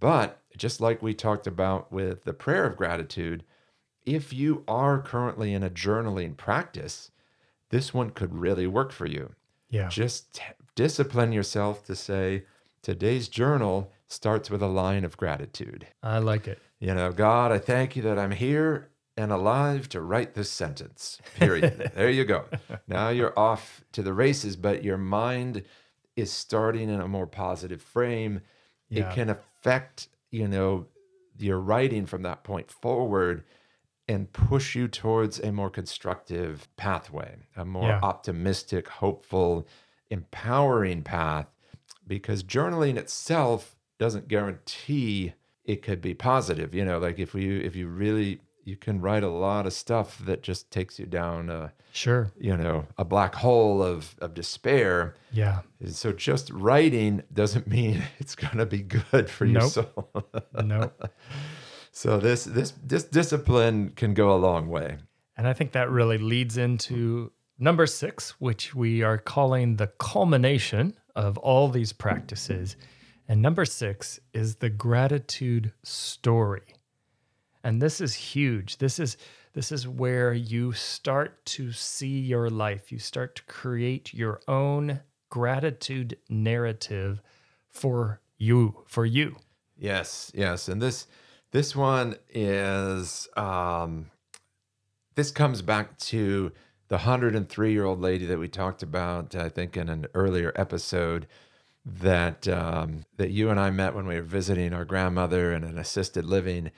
But 0.00 0.40
just 0.56 0.80
like 0.80 1.02
we 1.02 1.12
talked 1.14 1.46
about 1.46 1.92
with 1.92 2.24
the 2.24 2.32
prayer 2.32 2.64
of 2.64 2.76
gratitude, 2.76 3.44
if 4.06 4.32
you 4.32 4.64
are 4.66 4.98
currently 5.02 5.52
in 5.52 5.62
a 5.62 5.68
journaling 5.70 6.36
practice, 6.36 7.10
this 7.70 7.92
one 7.92 8.10
could 8.10 8.34
really 8.34 8.66
work 8.66 8.92
for 8.92 9.04
you 9.06 9.34
Yeah. 9.68 9.88
just 9.88 10.32
t- 10.34 10.42
discipline 10.74 11.32
yourself 11.32 11.84
to 11.84 11.94
say 11.94 12.44
today's 12.80 13.28
journal 13.28 13.92
starts 14.06 14.48
with 14.48 14.62
a 14.62 14.68
line 14.68 15.04
of 15.04 15.18
gratitude 15.18 15.86
I 16.02 16.18
like 16.18 16.48
it. 16.48 16.58
you 16.78 16.94
know 16.94 17.12
god 17.12 17.52
i 17.52 17.58
thank 17.58 17.94
you 17.96 18.02
that 18.04 18.18
i'm 18.18 18.30
here 18.30 18.88
and 19.18 19.30
alive 19.32 19.88
to 19.90 20.00
write 20.00 20.32
this 20.34 20.50
sentence 20.50 21.18
period 21.36 21.90
there 21.96 22.08
you 22.10 22.24
go 22.24 22.44
now 22.86 23.08
you're 23.10 23.38
off 23.38 23.82
to 23.92 24.02
the 24.02 24.12
races 24.14 24.56
but 24.56 24.82
your 24.84 24.96
mind 24.96 25.62
is 26.16 26.30
starting 26.32 26.88
in 26.88 27.00
a 27.00 27.08
more 27.08 27.26
positive 27.26 27.82
frame 27.82 28.40
Yeah. 28.88 29.10
it 29.10 29.14
can 29.14 29.28
affect 29.28 30.08
you 30.30 30.46
know 30.48 30.86
your 31.38 31.58
writing 31.60 32.06
from 32.06 32.22
that 32.22 32.42
point 32.44 32.70
forward 32.70 33.44
and 34.08 34.32
push 34.32 34.74
you 34.74 34.88
towards 34.88 35.38
a 35.38 35.52
more 35.52 35.68
constructive 35.70 36.66
pathway, 36.76 37.36
a 37.54 37.64
more 37.64 37.90
Yeah. 37.90 38.00
optimistic, 38.02 38.88
hopeful, 38.88 39.68
empowering 40.10 41.02
path. 41.02 41.46
Because 42.06 42.42
journaling 42.42 42.96
itself 42.96 43.76
doesn't 43.98 44.26
guarantee 44.26 45.34
it 45.64 45.82
could 45.82 46.00
be 46.00 46.14
positive. 46.14 46.74
You 46.74 46.84
know, 46.86 46.98
like 46.98 47.18
if 47.18 47.34
you 47.34 47.60
if 47.60 47.76
you 47.76 47.86
really 47.86 48.40
you 48.68 48.76
can 48.76 49.00
write 49.00 49.24
a 49.24 49.28
lot 49.30 49.66
of 49.66 49.72
stuff 49.72 50.18
that 50.28 50.42
just 50.42 50.70
takes 50.70 50.98
you 50.98 51.06
down 51.06 51.48
a 51.50 51.72
Sure. 51.92 52.30
you 52.38 52.56
know 52.56 52.86
a 52.98 53.04
black 53.04 53.34
hole 53.36 53.82
of 53.82 54.14
of 54.20 54.34
despair. 54.34 55.14
Yeah. 55.32 55.60
So 55.86 56.12
just 56.12 56.50
writing 56.50 57.22
doesn't 57.32 57.66
mean 57.76 58.02
it's 58.18 58.34
going 58.34 58.58
to 58.58 58.66
be 58.66 58.82
good 58.82 59.28
for 59.30 59.44
your 59.46 59.62
Nope. 59.62 59.70
soul. 59.72 60.10
No. 60.64 60.90
so 61.92 62.18
this 62.18 62.44
this 62.44 62.72
this 62.84 63.04
discipline 63.04 63.90
can 63.96 64.14
go 64.14 64.34
a 64.34 64.38
long 64.48 64.68
way. 64.68 64.98
And 65.36 65.46
I 65.48 65.52
think 65.54 65.72
that 65.72 65.88
really 65.90 66.18
leads 66.18 66.56
into 66.56 67.32
number 67.58 67.86
six, 67.86 68.30
which 68.40 68.74
we 68.74 69.02
are 69.02 69.18
calling 69.18 69.76
the 69.76 69.86
culmination 69.98 70.94
of 71.16 71.38
all 71.38 71.68
these 71.68 71.92
practices. 71.92 72.76
And 73.28 73.40
number 73.42 73.64
six 73.64 74.20
is 74.32 74.56
the 74.56 74.70
gratitude 74.70 75.72
story. 75.84 76.62
And 77.64 77.82
this 77.82 78.00
is 78.00 78.14
huge. 78.14 78.78
This 78.78 78.98
is 78.98 79.16
this 79.54 79.72
is 79.72 79.88
where 79.88 80.32
you 80.32 80.72
start 80.72 81.44
to 81.46 81.72
see 81.72 82.20
your 82.20 82.48
life. 82.48 82.92
You 82.92 82.98
start 82.98 83.36
to 83.36 83.42
create 83.44 84.14
your 84.14 84.40
own 84.46 85.00
gratitude 85.30 86.16
narrative 86.28 87.20
for 87.68 88.20
you, 88.36 88.84
for 88.86 89.04
you. 89.04 89.36
Yes, 89.76 90.30
yes, 90.34 90.68
and 90.68 90.80
this 90.80 91.06
this 91.50 91.74
one 91.74 92.16
is 92.30 93.28
um, 93.36 94.10
this 95.14 95.30
comes 95.30 95.62
back 95.62 95.98
to 95.98 96.52
the 96.88 96.96
103 96.96 97.72
year 97.72 97.84
old 97.84 98.00
lady 98.00 98.26
that 98.26 98.38
we 98.38 98.48
talked 98.48 98.82
about, 98.82 99.34
I 99.34 99.48
think, 99.48 99.76
in 99.76 99.88
an 99.88 100.06
earlier 100.14 100.52
episode 100.56 101.26
that 101.84 102.46
um, 102.48 103.04
that 103.16 103.30
you 103.30 103.50
and 103.50 103.60
I 103.60 103.70
met 103.70 103.94
when 103.94 104.06
we 104.06 104.16
were 104.16 104.22
visiting 104.22 104.72
our 104.72 104.84
grandmother 104.84 105.52
in 105.52 105.64
an 105.64 105.78
assisted 105.78 106.24
living, 106.24 106.70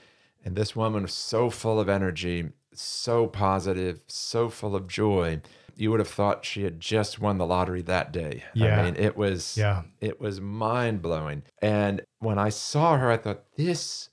and 0.43 0.55
this 0.55 0.75
woman 0.75 1.03
was 1.03 1.13
so 1.13 1.49
full 1.49 1.79
of 1.79 1.89
energy, 1.89 2.49
so 2.73 3.27
positive, 3.27 4.01
so 4.07 4.49
full 4.49 4.75
of 4.75 4.87
joy. 4.87 5.41
You 5.75 5.89
would 5.91 5.99
have 5.99 6.09
thought 6.09 6.45
she 6.45 6.63
had 6.63 6.79
just 6.79 7.19
won 7.19 7.37
the 7.37 7.45
lottery 7.45 7.81
that 7.83 8.11
day. 8.11 8.43
Yeah. 8.53 8.79
I 8.79 8.83
mean, 8.83 8.95
it 8.97 9.15
was 9.17 9.57
Yeah. 9.57 9.83
it 9.99 10.19
was 10.19 10.39
mind 10.41 11.01
blowing. 11.01 11.43
And 11.61 12.01
when 12.19 12.37
I 12.37 12.49
saw 12.49 12.97
her, 12.97 13.09
I 13.09 13.17
thought, 13.17 13.43
this 13.55 14.09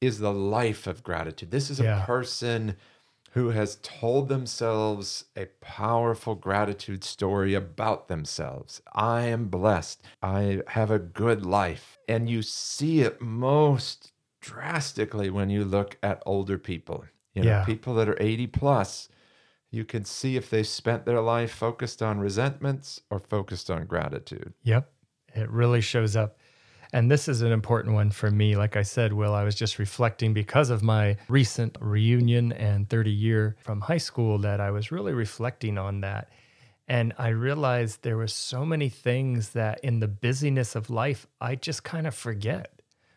is 0.00 0.18
the 0.18 0.32
life 0.32 0.86
of 0.86 1.02
gratitude. 1.02 1.50
This 1.50 1.70
is 1.70 1.80
a 1.80 1.84
Yeah. 1.84 2.04
person 2.04 2.76
who 3.32 3.50
has 3.50 3.78
told 3.82 4.28
themselves 4.28 5.24
a 5.36 5.46
powerful 5.60 6.36
gratitude 6.36 7.02
story 7.02 7.52
about 7.54 8.06
themselves. 8.06 8.80
I 8.92 9.22
am 9.22 9.48
blessed. 9.48 10.02
I 10.22 10.62
have 10.68 10.90
a 10.92 11.00
good 11.00 11.44
life. 11.44 11.98
And 12.08 12.30
you 12.30 12.42
see 12.42 13.00
it 13.00 13.20
most 13.20 14.12
drastically 14.44 15.30
when 15.30 15.50
you 15.50 15.64
look 15.64 15.96
at 16.02 16.22
older 16.26 16.58
people. 16.58 17.04
You 17.34 17.42
know, 17.42 17.48
Yeah. 17.50 17.64
people 17.64 17.94
that 17.94 18.08
are 18.08 18.16
80 18.20 18.46
plus, 18.46 19.08
you 19.70 19.84
can 19.84 20.04
see 20.04 20.36
if 20.36 20.50
they 20.50 20.62
spent 20.62 21.04
their 21.04 21.20
life 21.20 21.50
focused 21.52 22.02
on 22.02 22.20
resentments 22.20 23.00
or 23.10 23.18
focused 23.18 23.70
on 23.70 23.86
gratitude. 23.86 24.54
Yep. 24.62 24.90
It 25.34 25.50
really 25.50 25.80
shows 25.80 26.14
up. 26.14 26.38
And 26.92 27.10
this 27.10 27.26
is 27.26 27.42
an 27.42 27.50
important 27.50 27.94
one 27.94 28.12
for 28.12 28.30
me. 28.30 28.54
Like 28.54 28.76
I 28.76 28.82
said, 28.82 29.12
Will, 29.12 29.34
I 29.34 29.42
was 29.42 29.56
just 29.56 29.80
reflecting 29.80 30.32
because 30.32 30.70
of 30.70 30.80
my 30.80 31.16
recent 31.28 31.76
reunion 31.80 32.52
and 32.52 32.88
30 32.88 33.10
year 33.10 33.56
from 33.62 33.80
high 33.80 33.98
school 33.98 34.38
that 34.38 34.60
I 34.60 34.70
was 34.70 34.92
really 34.92 35.12
reflecting 35.12 35.76
on 35.76 36.02
that. 36.02 36.28
And 36.86 37.12
I 37.18 37.28
realized 37.30 38.02
there 38.02 38.16
were 38.18 38.28
so 38.28 38.64
many 38.64 38.88
things 38.90 39.50
that 39.50 39.80
in 39.82 39.98
the 39.98 40.06
busyness 40.06 40.76
of 40.76 40.88
life, 40.88 41.26
I 41.40 41.56
just 41.56 41.82
kind 41.82 42.06
of 42.06 42.14
forget. 42.14 42.70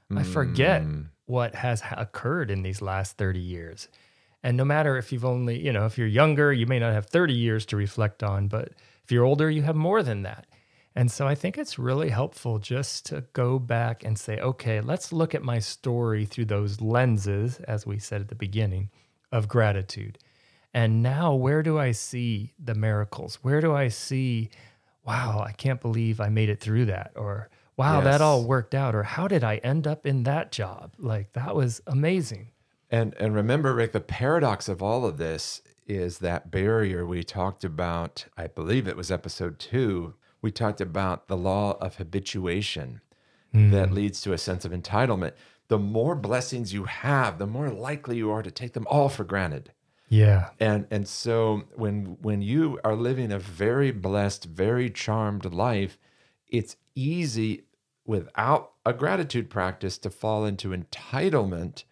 I 0.09 0.23
forget 0.23 0.81
Mm. 0.83 1.09
What 1.27 1.55
has 1.55 1.83
occurred 1.95 2.49
in 2.49 2.63
these 2.63 2.81
last 2.81 3.17
30 3.17 3.39
years. 3.39 3.87
And 4.43 4.57
no 4.57 4.65
matter 4.65 4.97
if 4.97 5.11
you've 5.11 5.25
only, 5.25 5.59
you 5.63 5.71
know, 5.71 5.85
if 5.85 5.97
you're 5.97 6.07
younger, 6.07 6.51
you 6.51 6.65
may 6.65 6.79
not 6.79 6.93
have 6.93 7.05
30 7.07 7.33
years 7.33 7.65
to 7.67 7.77
reflect 7.77 8.23
on, 8.23 8.47
but 8.47 8.69
if 9.03 9.11
you're 9.11 9.25
older, 9.25 9.49
you 9.49 9.61
have 9.61 9.75
more 9.75 10.01
than 10.01 10.23
that. 10.23 10.47
And 10.95 11.11
so 11.11 11.27
I 11.27 11.35
think 11.35 11.57
it's 11.57 11.77
really 11.77 12.09
helpful 12.09 12.57
just 12.57 13.05
to 13.07 13.23
go 13.33 13.59
back 13.59 14.03
and 14.03 14.17
say, 14.17 14.39
okay, 14.39 14.81
let's 14.81 15.13
look 15.13 15.35
at 15.35 15.43
my 15.43 15.59
story 15.59 16.25
through 16.25 16.45
those 16.45 16.81
lenses, 16.81 17.59
as 17.67 17.85
we 17.85 17.99
said 17.99 18.21
at 18.21 18.29
the 18.29 18.35
beginning, 18.35 18.89
of 19.31 19.47
gratitude. 19.47 20.17
And 20.73 21.03
now, 21.03 21.35
where 21.35 21.61
do 21.61 21.77
I 21.77 21.91
see 21.91 22.53
the 22.57 22.73
miracles? 22.73 23.39
Where 23.43 23.61
do 23.61 23.75
I 23.75 23.89
see, 23.89 24.49
wow, 25.05 25.43
I 25.45 25.51
can't 25.51 25.81
believe 25.81 26.19
I 26.19 26.29
made 26.29 26.49
it 26.49 26.59
through 26.59 26.85
that? 26.85 27.11
Or, 27.15 27.49
wow, 27.77 28.01
that 28.01 28.21
all 28.21 28.43
worked 28.43 28.75
out? 28.75 28.95
Or, 28.95 29.03
how 29.03 29.27
did 29.27 29.43
I 29.43 29.57
end 29.57 29.87
up 29.87 30.05
in 30.05 30.23
that 30.23 30.51
job? 30.51 30.93
Like, 30.97 31.33
that 31.33 31.55
was 31.55 31.81
amazing. 31.87 32.49
And 32.89 33.13
and 33.19 33.35
remember, 33.35 33.73
Rick, 33.73 33.91
the 33.91 33.99
paradox 33.99 34.69
of 34.69 34.81
all 34.81 35.05
of 35.05 35.17
this 35.17 35.61
is 35.85 36.19
that 36.19 36.51
barrier 36.51 37.05
we 37.05 37.23
talked 37.23 37.63
about. 37.63 38.25
I 38.37 38.47
believe 38.47 38.87
it 38.87 38.97
was 38.97 39.11
episode 39.11 39.59
two. 39.59 40.15
We 40.41 40.51
talked 40.51 40.81
about 40.81 41.27
the 41.27 41.37
law 41.37 41.77
of 41.81 41.95
habituation 41.95 43.01
that 43.53 43.89
hmm. 43.89 43.95
leads 43.95 44.21
to 44.21 44.33
a 44.33 44.37
sense 44.37 44.65
of 44.65 44.71
entitlement. 44.71 45.33
The 45.67 45.79
more 45.79 46.15
blessings 46.15 46.73
you 46.73 46.85
have, 46.85 47.39
the 47.39 47.47
more 47.47 47.69
likely 47.69 48.17
you 48.17 48.31
are 48.31 48.43
to 48.43 48.51
take 48.51 48.73
them 48.73 48.87
all 48.89 49.09
for 49.09 49.23
granted. 49.23 49.71
Yeah. 50.09 50.49
And 50.59 50.87
and 50.91 51.07
so 51.07 51.63
when 51.75 52.17
when 52.21 52.41
you 52.41 52.79
are 52.83 52.95
living 52.95 53.31
a 53.31 53.39
very 53.39 53.91
blessed, 53.91 54.45
very 54.45 54.89
charmed 54.89 55.45
life, 55.45 55.97
it's 56.47 56.77
easy 56.95 57.63
without 58.07 58.71
a 58.85 58.93
gratitude 58.93 59.49
practice 59.49 59.97
to 59.99 60.09
fall 60.09 60.45
into 60.45 60.69
entitlement, 60.69 61.83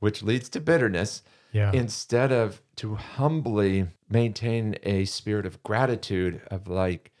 which 0.00 0.22
leads 0.22 0.48
to 0.48 0.60
bitterness, 0.60 1.22
Yeah. 1.52 1.70
instead 1.72 2.32
of 2.32 2.62
to 2.76 2.94
humbly 2.94 3.88
maintain 4.08 4.76
a 4.82 5.04
spirit 5.04 5.44
of 5.46 5.62
gratitude 5.62 6.40
of 6.50 6.66
like, 6.66 7.12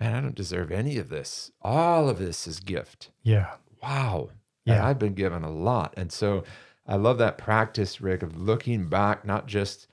man, 0.00 0.14
I 0.14 0.20
don't 0.20 0.34
deserve 0.34 0.72
any 0.72 0.96
of 0.98 1.08
this. 1.10 1.50
All 1.62 2.08
of 2.08 2.18
this 2.18 2.46
is 2.46 2.58
gift 2.60 3.10
yeah. 3.22 3.54
wow. 3.82 4.30
And 4.66 4.76
Yeah. 4.76 4.86
I've 4.86 4.98
been 4.98 5.14
given 5.14 5.44
a 5.44 5.50
lot. 5.50 5.92
And 5.96 6.10
so 6.10 6.44
I 6.86 6.96
love 6.96 7.18
that 7.18 7.36
practice, 7.38 8.00
Rick, 8.00 8.22
of 8.22 8.36
looking 8.40 8.88
back, 8.88 9.24
not 9.26 9.46
just, 9.46 9.86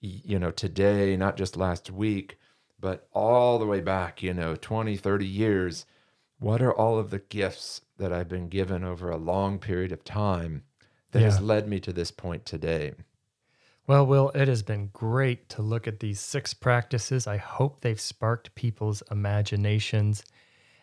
you 0.00 0.38
know, 0.38 0.50
today, 0.50 1.16
not 1.16 1.36
just 1.36 1.56
last 1.56 1.90
week, 1.90 2.38
but 2.80 3.06
all 3.12 3.58
the 3.58 3.66
way 3.66 3.80
back, 3.80 4.22
you 4.22 4.32
know, 4.34 4.54
20, 4.56 4.96
30 4.96 5.26
years. 5.26 5.84
What 6.38 6.62
are 6.62 6.72
all 6.72 6.98
of 6.98 7.10
the 7.10 7.20
gifts 7.20 7.80
that 7.98 8.12
I've 8.12 8.28
been 8.28 8.48
given 8.48 8.84
over 8.84 9.10
a 9.10 9.16
long 9.16 9.58
period 9.58 9.92
of 9.92 10.04
time 10.04 10.64
that 11.12 11.22
has 11.22 11.40
led 11.40 11.68
me 11.68 11.80
to 11.80 11.92
this 11.92 12.10
point 12.10 12.44
today? 12.44 12.92
Well, 13.86 14.06
Will, 14.06 14.30
it 14.30 14.48
has 14.48 14.62
been 14.62 14.88
great 14.92 15.48
to 15.50 15.62
look 15.62 15.86
at 15.86 16.00
these 16.00 16.18
six 16.18 16.54
practices. 16.54 17.26
I 17.26 17.36
hope 17.36 17.80
they've 17.80 18.00
sparked 18.00 18.54
people's 18.54 19.02
imaginations. 19.10 20.24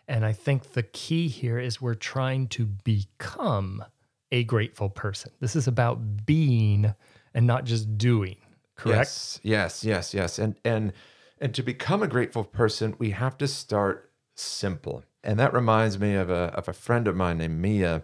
And 0.07 0.25
I 0.25 0.33
think 0.33 0.73
the 0.73 0.83
key 0.83 1.27
here 1.27 1.57
is 1.57 1.81
we're 1.81 1.95
trying 1.95 2.47
to 2.49 2.65
become 2.65 3.83
a 4.31 4.43
grateful 4.43 4.89
person. 4.89 5.31
This 5.39 5.55
is 5.55 5.67
about 5.67 6.25
being 6.25 6.93
and 7.33 7.47
not 7.47 7.65
just 7.65 7.97
doing, 7.97 8.37
correct? 8.75 8.99
Yes, 8.99 9.39
yes, 9.43 9.83
yes, 9.83 10.13
yes. 10.13 10.39
And 10.39 10.55
and 10.63 10.93
and 11.39 11.53
to 11.55 11.63
become 11.63 12.03
a 12.03 12.07
grateful 12.07 12.43
person, 12.43 12.95
we 12.99 13.11
have 13.11 13.37
to 13.39 13.47
start 13.47 14.11
simple. 14.35 15.03
And 15.23 15.39
that 15.39 15.53
reminds 15.53 15.99
me 15.99 16.15
of 16.15 16.29
a 16.29 16.51
of 16.55 16.67
a 16.67 16.73
friend 16.73 17.07
of 17.07 17.15
mine 17.15 17.37
named 17.37 17.59
Mia 17.59 18.03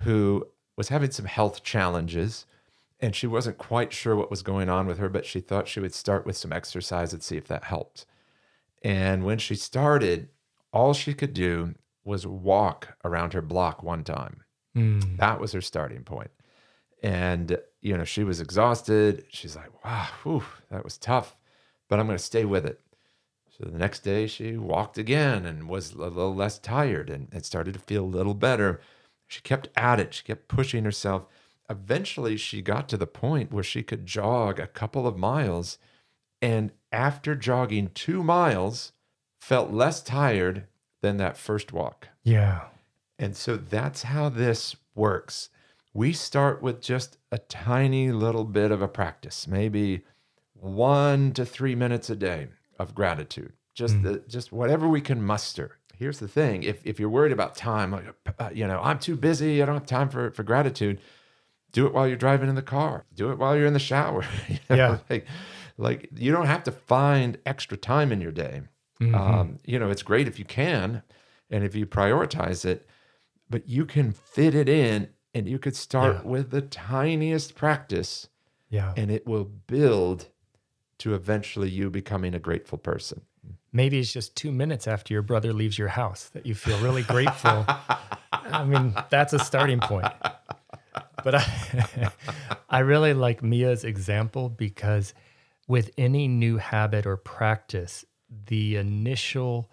who 0.00 0.46
was 0.76 0.88
having 0.88 1.10
some 1.10 1.26
health 1.26 1.62
challenges 1.62 2.46
and 3.00 3.16
she 3.16 3.26
wasn't 3.26 3.58
quite 3.58 3.92
sure 3.92 4.14
what 4.14 4.30
was 4.30 4.42
going 4.42 4.68
on 4.68 4.86
with 4.86 4.98
her, 4.98 5.08
but 5.08 5.26
she 5.26 5.40
thought 5.40 5.66
she 5.66 5.80
would 5.80 5.92
start 5.92 6.24
with 6.24 6.36
some 6.36 6.52
exercise 6.52 7.12
and 7.12 7.20
see 7.22 7.36
if 7.36 7.48
that 7.48 7.64
helped. 7.64 8.06
And 8.82 9.24
when 9.24 9.38
she 9.38 9.56
started, 9.56 10.28
all 10.72 10.94
she 10.94 11.12
could 11.12 11.34
do 11.34 11.74
was 12.04 12.26
walk 12.26 12.96
around 13.04 13.32
her 13.32 13.42
block 13.42 13.82
one 13.82 14.04
time. 14.04 14.44
Mm, 14.76 15.16
That 15.16 15.40
was 15.40 15.50
her 15.52 15.60
starting 15.60 16.04
point. 16.04 16.30
And, 17.02 17.58
you 17.80 17.96
know, 17.98 18.04
she 18.04 18.22
was 18.22 18.40
exhausted. 18.40 19.24
She's 19.30 19.56
like, 19.56 19.84
wow, 19.84 20.06
whew, 20.22 20.44
that 20.70 20.84
was 20.84 20.96
tough, 20.96 21.36
but 21.88 21.98
I'm 21.98 22.06
going 22.06 22.16
to 22.18 22.22
stay 22.24 22.44
with 22.44 22.64
it. 22.64 22.80
So 23.62 23.70
the 23.70 23.78
next 23.78 24.00
day 24.00 24.26
she 24.26 24.56
walked 24.56 24.98
again 24.98 25.46
and 25.46 25.68
was 25.68 25.92
a 25.92 25.98
little 25.98 26.34
less 26.34 26.58
tired 26.58 27.08
and 27.08 27.32
it 27.32 27.46
started 27.46 27.74
to 27.74 27.80
feel 27.80 28.04
a 28.04 28.06
little 28.06 28.34
better. 28.34 28.80
She 29.28 29.40
kept 29.40 29.68
at 29.76 30.00
it. 30.00 30.14
She 30.14 30.24
kept 30.24 30.48
pushing 30.48 30.82
herself. 30.82 31.26
Eventually 31.70 32.36
she 32.36 32.60
got 32.60 32.88
to 32.88 32.96
the 32.96 33.06
point 33.06 33.52
where 33.52 33.62
she 33.62 33.84
could 33.84 34.04
jog 34.04 34.58
a 34.58 34.66
couple 34.66 35.06
of 35.06 35.16
miles. 35.16 35.78
And 36.40 36.72
after 36.90 37.36
jogging 37.36 37.90
two 37.94 38.24
miles, 38.24 38.92
felt 39.40 39.70
less 39.70 40.02
tired 40.02 40.66
than 41.00 41.18
that 41.18 41.36
first 41.36 41.72
walk. 41.72 42.08
yeah. 42.24 42.62
And 43.18 43.36
so 43.36 43.56
that's 43.56 44.02
how 44.02 44.28
this 44.28 44.74
works. 44.96 45.50
We 45.94 46.12
start 46.12 46.62
with 46.62 46.80
just 46.80 47.16
a 47.30 47.38
tiny 47.38 48.10
little 48.10 48.44
bit 48.44 48.72
of 48.72 48.82
a 48.82 48.88
practice, 48.88 49.46
maybe 49.46 50.02
one 50.54 51.32
to 51.34 51.44
three 51.44 51.76
minutes 51.76 52.10
a 52.10 52.16
day 52.16 52.48
of 52.82 52.94
gratitude. 52.94 53.52
Just 53.74 54.02
the, 54.02 54.22
just 54.28 54.52
whatever 54.52 54.86
we 54.86 55.00
can 55.00 55.22
muster. 55.22 55.78
Here's 55.98 56.18
the 56.18 56.28
thing: 56.28 56.62
if 56.62 56.84
if 56.86 57.00
you're 57.00 57.08
worried 57.08 57.32
about 57.32 57.54
time, 57.56 57.90
like 57.92 58.04
uh, 58.38 58.50
you 58.52 58.66
know, 58.66 58.80
I'm 58.82 58.98
too 58.98 59.16
busy, 59.16 59.62
I 59.62 59.66
don't 59.66 59.76
have 59.76 59.86
time 59.86 60.08
for 60.10 60.30
for 60.32 60.42
gratitude. 60.42 61.00
Do 61.72 61.86
it 61.86 61.94
while 61.94 62.06
you're 62.06 62.18
driving 62.18 62.50
in 62.50 62.54
the 62.54 62.60
car. 62.62 63.06
Do 63.14 63.30
it 63.30 63.38
while 63.38 63.56
you're 63.56 63.64
in 63.66 63.72
the 63.72 63.78
shower. 63.78 64.24
you 64.48 64.58
know, 64.68 64.76
Yeah. 64.76 64.98
like 65.08 65.26
like 65.78 66.08
you 66.14 66.30
don't 66.32 66.46
have 66.46 66.64
to 66.64 66.72
find 66.72 67.38
extra 67.46 67.78
time 67.78 68.12
in 68.12 68.20
your 68.20 68.32
day. 68.32 68.60
Mhm. 69.00 69.14
Um, 69.14 69.58
you 69.64 69.78
know, 69.78 69.88
it's 69.90 70.02
great 70.02 70.28
if 70.28 70.38
you 70.38 70.44
can, 70.44 71.02
and 71.50 71.64
if 71.64 71.74
you 71.74 71.86
prioritize 71.86 72.64
it, 72.66 72.86
but 73.48 73.66
you 73.68 73.86
can 73.86 74.12
fit 74.12 74.54
it 74.54 74.68
in, 74.68 75.08
and 75.32 75.48
you 75.48 75.58
could 75.58 75.74
start 75.76 76.16
Yeah. 76.16 76.30
with 76.30 76.50
the 76.50 76.60
tiniest 76.60 77.54
practice, 77.54 78.28
yeah. 78.68 78.92
and 78.98 79.10
it 79.10 79.26
will 79.26 79.44
build 79.44 80.28
to 81.02 81.14
eventually 81.14 81.68
you 81.70 81.90
becoming 81.90 82.34
a 82.34 82.38
grateful 82.38 82.78
person. 82.78 83.22
Maybe 83.72 83.98
it's 83.98 84.12
just 84.12 84.36
two 84.36 84.52
minutes 84.52 84.86
after 84.86 85.12
your 85.14 85.22
brother 85.22 85.52
leaves 85.52 85.78
your 85.78 85.88
house 85.88 86.28
that 86.30 86.46
you 86.46 86.54
feel 86.54 86.78
really 86.78 87.02
grateful. 87.02 87.64
I 88.32 88.64
mean, 88.64 88.94
that's 89.10 89.32
a 89.32 89.38
starting 89.38 89.80
point. 89.80 90.12
But 91.24 91.34
I, 91.36 92.10
I 92.70 92.78
really 92.80 93.14
like 93.14 93.42
Mia's 93.42 93.84
example 93.84 94.48
because 94.48 95.14
with 95.68 95.90
any 95.96 96.28
new 96.28 96.58
habit 96.58 97.06
or 97.06 97.16
practice, 97.16 98.04
the 98.46 98.76
initial 98.76 99.70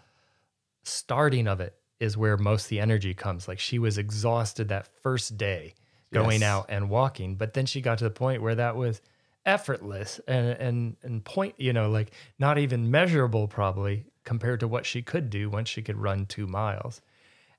starting 0.83 1.47
of 1.47 1.59
it 1.61 1.75
is 1.99 2.15
where 2.17 2.37
most 2.37 2.65
of 2.65 2.69
the 2.69 2.79
energy 2.79 3.13
comes. 3.13 3.47
Like 3.47 3.59
she 3.59 3.79
was 3.79 3.97
exhausted 3.97 4.69
that 4.69 4.87
first 5.03 5.37
day 5.37 5.75
going 6.13 6.41
Yes. 6.41 6.49
out 6.49 6.65
and 6.69 6.89
walking, 6.89 7.35
but 7.35 7.53
then 7.53 7.65
she 7.65 7.81
got 7.81 7.97
to 7.99 8.05
the 8.05 8.09
point 8.09 8.41
where 8.41 8.55
that 8.55 8.75
was 8.75 9.01
effortless 9.49 10.21
and 10.27 10.47
and 10.49 10.97
and 11.01 11.25
point, 11.25 11.55
you 11.57 11.73
know, 11.73 11.89
like 11.89 12.11
not 12.37 12.57
even 12.57 12.91
measurable 12.91 13.47
probably 13.47 14.05
compared 14.23 14.59
to 14.59 14.67
what 14.67 14.85
she 14.85 15.01
could 15.01 15.29
do 15.29 15.49
once 15.49 15.67
she 15.67 15.81
could 15.81 15.97
run 15.97 16.25
2 16.27 16.45
miles. 16.45 17.01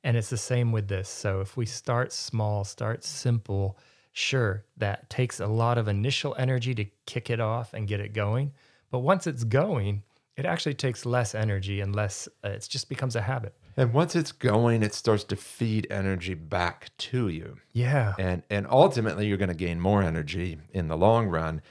And 0.05 0.17
it's 0.17 0.31
the 0.31 0.39
same 0.39 0.73
with 0.73 0.89
this. 0.89 1.09
So 1.09 1.41
if 1.41 1.57
we 1.57 1.67
start 1.67 2.13
small, 2.13 2.65
start 2.65 3.05
simple, 3.05 3.77
sure, 4.13 4.65
that 4.77 5.11
takes 5.11 5.41
a 5.41 5.47
lot 5.47 5.79
of 5.79 5.89
initial 5.89 6.35
energy 6.39 6.75
to 6.77 6.87
kick 7.07 7.29
it 7.29 7.41
off 7.41 7.75
and 7.75 7.89
get 7.89 8.01
it 8.01 8.15
going. 8.15 8.53
But 8.91 9.01
once 9.01 9.27
it's 9.27 9.45
going, 9.45 10.05
it 10.37 10.47
actually 10.47 10.75
takes 10.75 11.05
less 11.05 11.35
energy 11.35 11.81
and 11.81 11.95
less, 11.95 12.29
uh, 12.45 12.49
it 12.49 12.67
just 12.69 12.89
becomes 12.89 13.15
a 13.15 13.21
habit. 13.21 13.55
And 13.77 13.93
once 13.93 14.17
it's 14.17 14.33
going, 14.33 14.83
it 14.83 14.95
starts 14.95 15.25
to 15.25 15.37
feed 15.37 15.87
energy 15.91 16.35
back 16.35 16.91
to 16.99 17.29
you. 17.29 17.59
Yeah. 17.73 18.15
And 18.19 18.43
and 18.51 18.67
ultimately 18.69 19.27
you're 19.27 19.37
going 19.37 19.49
to 19.49 19.55
gain 19.55 19.81
more 19.81 20.03
energy 20.03 20.59
in 20.73 20.89
the 20.89 20.97
long 20.97 21.29
run, 21.29 21.63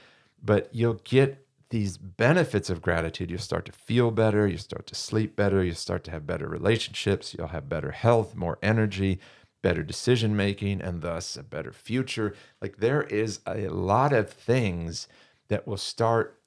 but 0.42 0.68
you'll 0.72 1.00
get 1.04 1.46
these 1.70 1.96
benefits 1.96 2.68
of 2.68 2.82
gratitude. 2.82 3.30
You'll 3.30 3.38
start 3.38 3.64
to 3.66 3.72
feel 3.72 4.10
better, 4.10 4.46
you 4.46 4.56
start 4.56 4.86
to 4.88 4.94
sleep 4.94 5.36
better, 5.36 5.62
you 5.62 5.72
start 5.72 6.04
to 6.04 6.10
have 6.10 6.26
better 6.26 6.48
relationships, 6.48 7.34
you'll 7.36 7.48
have 7.48 7.68
better 7.68 7.92
health, 7.92 8.34
more 8.34 8.58
energy, 8.62 9.20
better 9.62 9.82
decision 9.82 10.36
making 10.36 10.80
and 10.80 11.02
thus 11.02 11.36
a 11.36 11.42
better 11.42 11.72
future. 11.72 12.34
Like 12.60 12.78
there 12.78 13.02
is 13.02 13.40
a 13.46 13.68
lot 13.68 14.12
of 14.12 14.30
things 14.30 15.06
that 15.48 15.66
will 15.66 15.76
start 15.76 16.40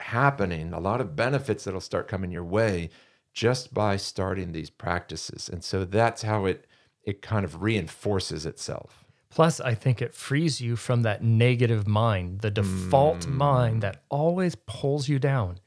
happening, 0.00 0.72
a 0.72 0.80
lot 0.80 1.00
of 1.00 1.16
benefits 1.16 1.64
that'll 1.64 1.80
start 1.80 2.08
coming 2.08 2.30
your 2.30 2.44
way 2.44 2.90
just 3.32 3.74
by 3.74 3.96
starting 3.96 4.52
these 4.52 4.70
practices. 4.70 5.48
And 5.48 5.62
so 5.64 5.84
that's 5.84 6.22
how 6.22 6.44
it 6.44 6.66
it 7.04 7.22
kind 7.22 7.44
of 7.44 7.62
reinforces 7.62 8.44
itself. 8.44 9.07
Plus, 9.30 9.60
I 9.60 9.74
think 9.74 10.00
it 10.00 10.14
frees 10.14 10.60
you 10.60 10.74
from 10.76 11.02
that 11.02 11.22
negative 11.22 11.86
mind, 11.86 12.40
the 12.40 12.50
default 12.50 13.20
Mm. 13.20 13.32
mind 13.32 13.82
that 13.82 14.02
always 14.08 14.54
pulls 14.54 15.08
you 15.08 15.18
down. 15.18 15.58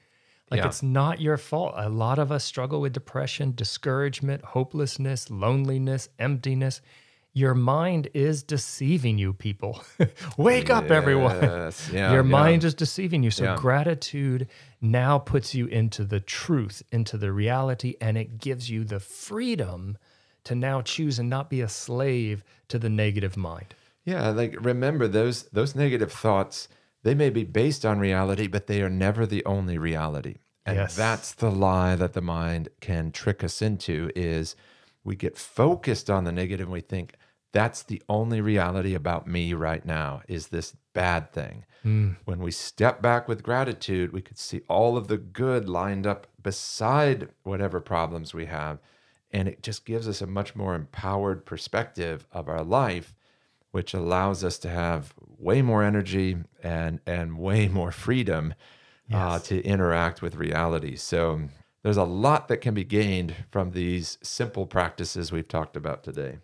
Like 0.49 0.59
Yeah. 0.59 0.67
it's 0.67 0.83
not 0.83 1.21
your 1.21 1.37
fault. 1.37 1.73
A 1.77 1.87
lot 1.87 2.19
of 2.19 2.31
us 2.31 2.43
struggle 2.43 2.81
with 2.81 2.91
depression, 2.93 3.53
discouragement, 3.55 4.43
hopelessness, 4.43 5.29
loneliness, 5.29 6.09
emptiness. 6.19 6.81
Your 7.33 7.53
mind 7.53 8.09
is 8.13 8.43
deceiving 8.43 9.17
you, 9.17 9.31
people. 9.31 9.81
Wake 10.37 10.69
up, 10.69 10.91
everyone. 10.91 11.39
Yeah, 11.93 12.11
Your 12.11 12.23
yeah. 12.25 12.29
mind 12.29 12.65
is 12.65 12.73
deceiving 12.73 13.23
you. 13.23 13.31
So 13.31 13.55
gratitude 13.55 14.49
now 14.81 15.17
puts 15.19 15.55
you 15.55 15.67
into 15.67 16.03
the 16.03 16.19
truth, 16.19 16.83
into 16.91 17.17
the 17.17 17.31
reality, 17.31 17.93
and 18.01 18.17
it 18.17 18.37
gives 18.39 18.69
you 18.69 18.83
the 18.83 18.99
freedom 18.99 19.97
to 20.45 20.55
now 20.55 20.81
choose 20.81 21.19
and 21.19 21.29
not 21.29 21.49
be 21.49 21.61
a 21.61 21.69
slave 21.69 22.43
to 22.69 22.79
the 22.79 22.89
negative 22.89 23.37
mind. 23.37 23.75
Yeah, 24.05 24.29
like 24.29 24.55
remember 24.59 25.07
those 25.07 25.43
those 25.49 25.75
negative 25.75 26.11
thoughts, 26.11 26.67
they 27.03 27.13
may 27.13 27.29
be 27.29 27.43
based 27.43 27.85
on 27.85 27.99
reality, 27.99 28.47
but 28.47 28.67
they 28.67 28.81
are 28.81 28.89
never 28.89 29.25
the 29.25 29.45
only 29.45 29.77
reality. 29.77 30.35
And 30.65 30.77
Yes. 30.77 30.95
that's 30.95 31.33
the 31.33 31.51
lie 31.51 31.95
that 31.95 32.13
the 32.13 32.21
mind 32.21 32.69
can 32.79 33.11
trick 33.11 33.43
us 33.43 33.61
into 33.61 34.11
is 34.15 34.55
we 35.03 35.15
get 35.15 35.37
focused 35.37 36.09
on 36.09 36.23
the 36.23 36.31
negative 36.31 36.67
and 36.67 36.73
we 36.73 36.81
think 36.81 37.15
that's 37.53 37.83
the 37.83 38.01
only 38.07 38.39
reality 38.41 38.93
about 38.93 39.27
me 39.27 39.53
right 39.53 39.83
now 39.85 40.21
is 40.27 40.47
this 40.47 40.75
bad 40.93 41.31
thing. 41.33 41.65
Hmm. 41.83 42.11
When 42.25 42.39
we 42.39 42.51
step 42.51 43.01
back 43.01 43.27
with 43.27 43.43
gratitude, 43.43 44.13
we 44.13 44.21
could 44.21 44.37
see 44.37 44.61
all 44.69 44.95
of 44.97 45.07
the 45.07 45.17
good 45.17 45.67
lined 45.67 46.05
up 46.05 46.27
beside 46.41 47.29
whatever 47.43 47.81
problems 47.81 48.33
we 48.33 48.45
have. 48.45 48.79
And 49.33 49.47
it 49.47 49.63
just 49.63 49.85
gives 49.85 50.07
us 50.07 50.21
a 50.21 50.27
much 50.27 50.55
more 50.55 50.75
empowered 50.75 51.45
perspective 51.45 52.25
of 52.31 52.49
our 52.49 52.63
life 52.63 53.13
which 53.71 53.93
allows 53.93 54.43
us 54.43 54.57
to 54.59 54.69
have 54.69 55.13
way 55.37 55.61
more 55.61 55.83
energy 55.83 56.37
and 56.61 56.99
and 57.05 57.37
way 57.37 57.67
more 57.79 57.91
freedom 57.91 58.53
uh, 59.13 59.39
to 59.39 59.61
interact 59.63 60.21
with 60.21 60.35
reality. 60.35 60.95
So 60.95 61.41
there's 61.83 61.97
a 61.97 62.03
lot 62.03 62.47
that 62.47 62.57
can 62.57 62.73
be 62.73 62.83
gained 62.83 63.35
from 63.49 63.71
these 63.71 64.17
simple 64.21 64.65
practices 64.65 65.31
we've 65.31 65.47
talked 65.47 65.75
about 65.75 66.03
today. 66.03 66.37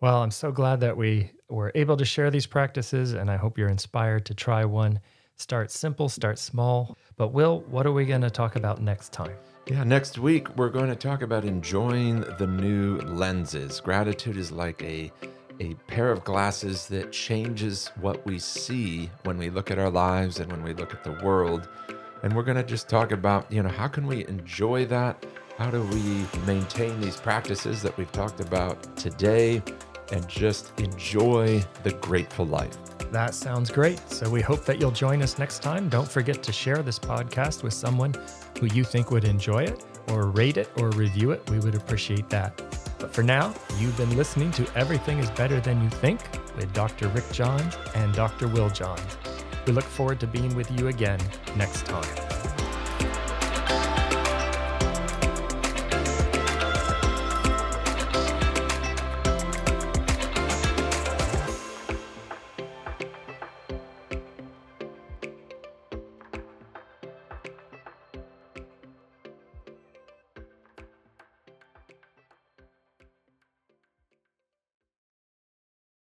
Well, 0.00 0.22
I'm 0.22 0.30
so 0.30 0.50
glad 0.50 0.80
that 0.80 0.96
we 0.96 1.32
were 1.48 1.72
able 1.74 1.96
to 1.96 2.04
share 2.04 2.30
these 2.30 2.46
practices, 2.46 3.12
and 3.12 3.30
I 3.30 3.36
hope 3.36 3.58
you're 3.58 3.68
inspired 3.68 4.24
to 4.26 4.34
try 4.34 4.64
one. 4.64 5.00
Start 5.36 5.70
simple, 5.70 6.08
start 6.08 6.38
small. 6.38 6.96
But, 7.16 7.28
Will, 7.28 7.60
what 7.68 7.86
are 7.86 7.92
we 7.92 8.04
going 8.04 8.22
to 8.22 8.30
talk 8.30 8.56
about 8.56 8.80
next 8.80 9.12
time? 9.12 9.36
Yeah, 9.68 9.84
next 9.84 10.16
week 10.16 10.56
we're 10.56 10.70
going 10.70 10.88
to 10.88 10.96
talk 10.96 11.20
about 11.20 11.44
enjoying 11.44 12.20
the 12.38 12.46
new 12.46 12.96
lenses. 13.00 13.80
Gratitude 13.80 14.38
is 14.38 14.50
like 14.50 14.82
a 14.82 15.12
a 15.60 15.74
pair 15.88 16.10
of 16.10 16.24
glasses 16.24 16.86
that 16.86 17.12
changes 17.12 17.90
what 18.00 18.24
we 18.24 18.38
see 18.38 19.10
when 19.24 19.36
we 19.36 19.50
look 19.50 19.70
at 19.70 19.78
our 19.78 19.90
lives 19.90 20.40
and 20.40 20.50
when 20.50 20.62
we 20.62 20.72
look 20.72 20.94
at 20.94 21.04
the 21.04 21.12
world. 21.22 21.68
And 22.22 22.34
we're 22.34 22.44
going 22.44 22.56
to 22.56 22.62
just 22.62 22.88
talk 22.88 23.12
about, 23.12 23.50
you 23.52 23.62
know, 23.62 23.68
how 23.68 23.88
can 23.88 24.06
we 24.06 24.24
enjoy 24.26 24.86
that? 24.86 25.26
How 25.58 25.70
do 25.70 25.82
we 25.82 26.24
maintain 26.46 26.98
these 27.00 27.16
practices 27.16 27.82
that 27.82 27.94
we've 27.98 28.12
talked 28.12 28.40
about 28.40 28.96
today 28.96 29.62
and 30.12 30.26
just 30.28 30.80
enjoy 30.80 31.62
the 31.82 31.90
grateful 31.90 32.46
life? 32.46 32.97
That 33.10 33.34
sounds 33.34 33.70
great. 33.70 33.98
So, 34.10 34.28
we 34.28 34.40
hope 34.40 34.64
that 34.66 34.80
you'll 34.80 34.90
join 34.90 35.22
us 35.22 35.38
next 35.38 35.62
time. 35.62 35.88
Don't 35.88 36.08
forget 36.08 36.42
to 36.42 36.52
share 36.52 36.82
this 36.82 36.98
podcast 36.98 37.62
with 37.62 37.72
someone 37.72 38.14
who 38.60 38.66
you 38.66 38.84
think 38.84 39.10
would 39.10 39.24
enjoy 39.24 39.64
it, 39.64 39.84
or 40.08 40.26
rate 40.26 40.56
it 40.56 40.70
or 40.76 40.90
review 40.90 41.30
it. 41.30 41.48
We 41.50 41.58
would 41.58 41.74
appreciate 41.74 42.28
that. 42.30 42.56
But 42.98 43.14
for 43.14 43.22
now, 43.22 43.54
you've 43.78 43.96
been 43.96 44.16
listening 44.16 44.50
to 44.52 44.66
Everything 44.74 45.18
is 45.18 45.30
Better 45.30 45.60
Than 45.60 45.82
You 45.82 45.90
Think 45.90 46.20
with 46.56 46.72
Dr. 46.72 47.08
Rick 47.08 47.30
Johns 47.32 47.76
and 47.94 48.12
Dr. 48.14 48.48
Will 48.48 48.70
Johns. 48.70 49.16
We 49.66 49.72
look 49.72 49.84
forward 49.84 50.20
to 50.20 50.26
being 50.26 50.54
with 50.56 50.70
you 50.70 50.88
again 50.88 51.20
next 51.56 51.86
time. 51.86 52.37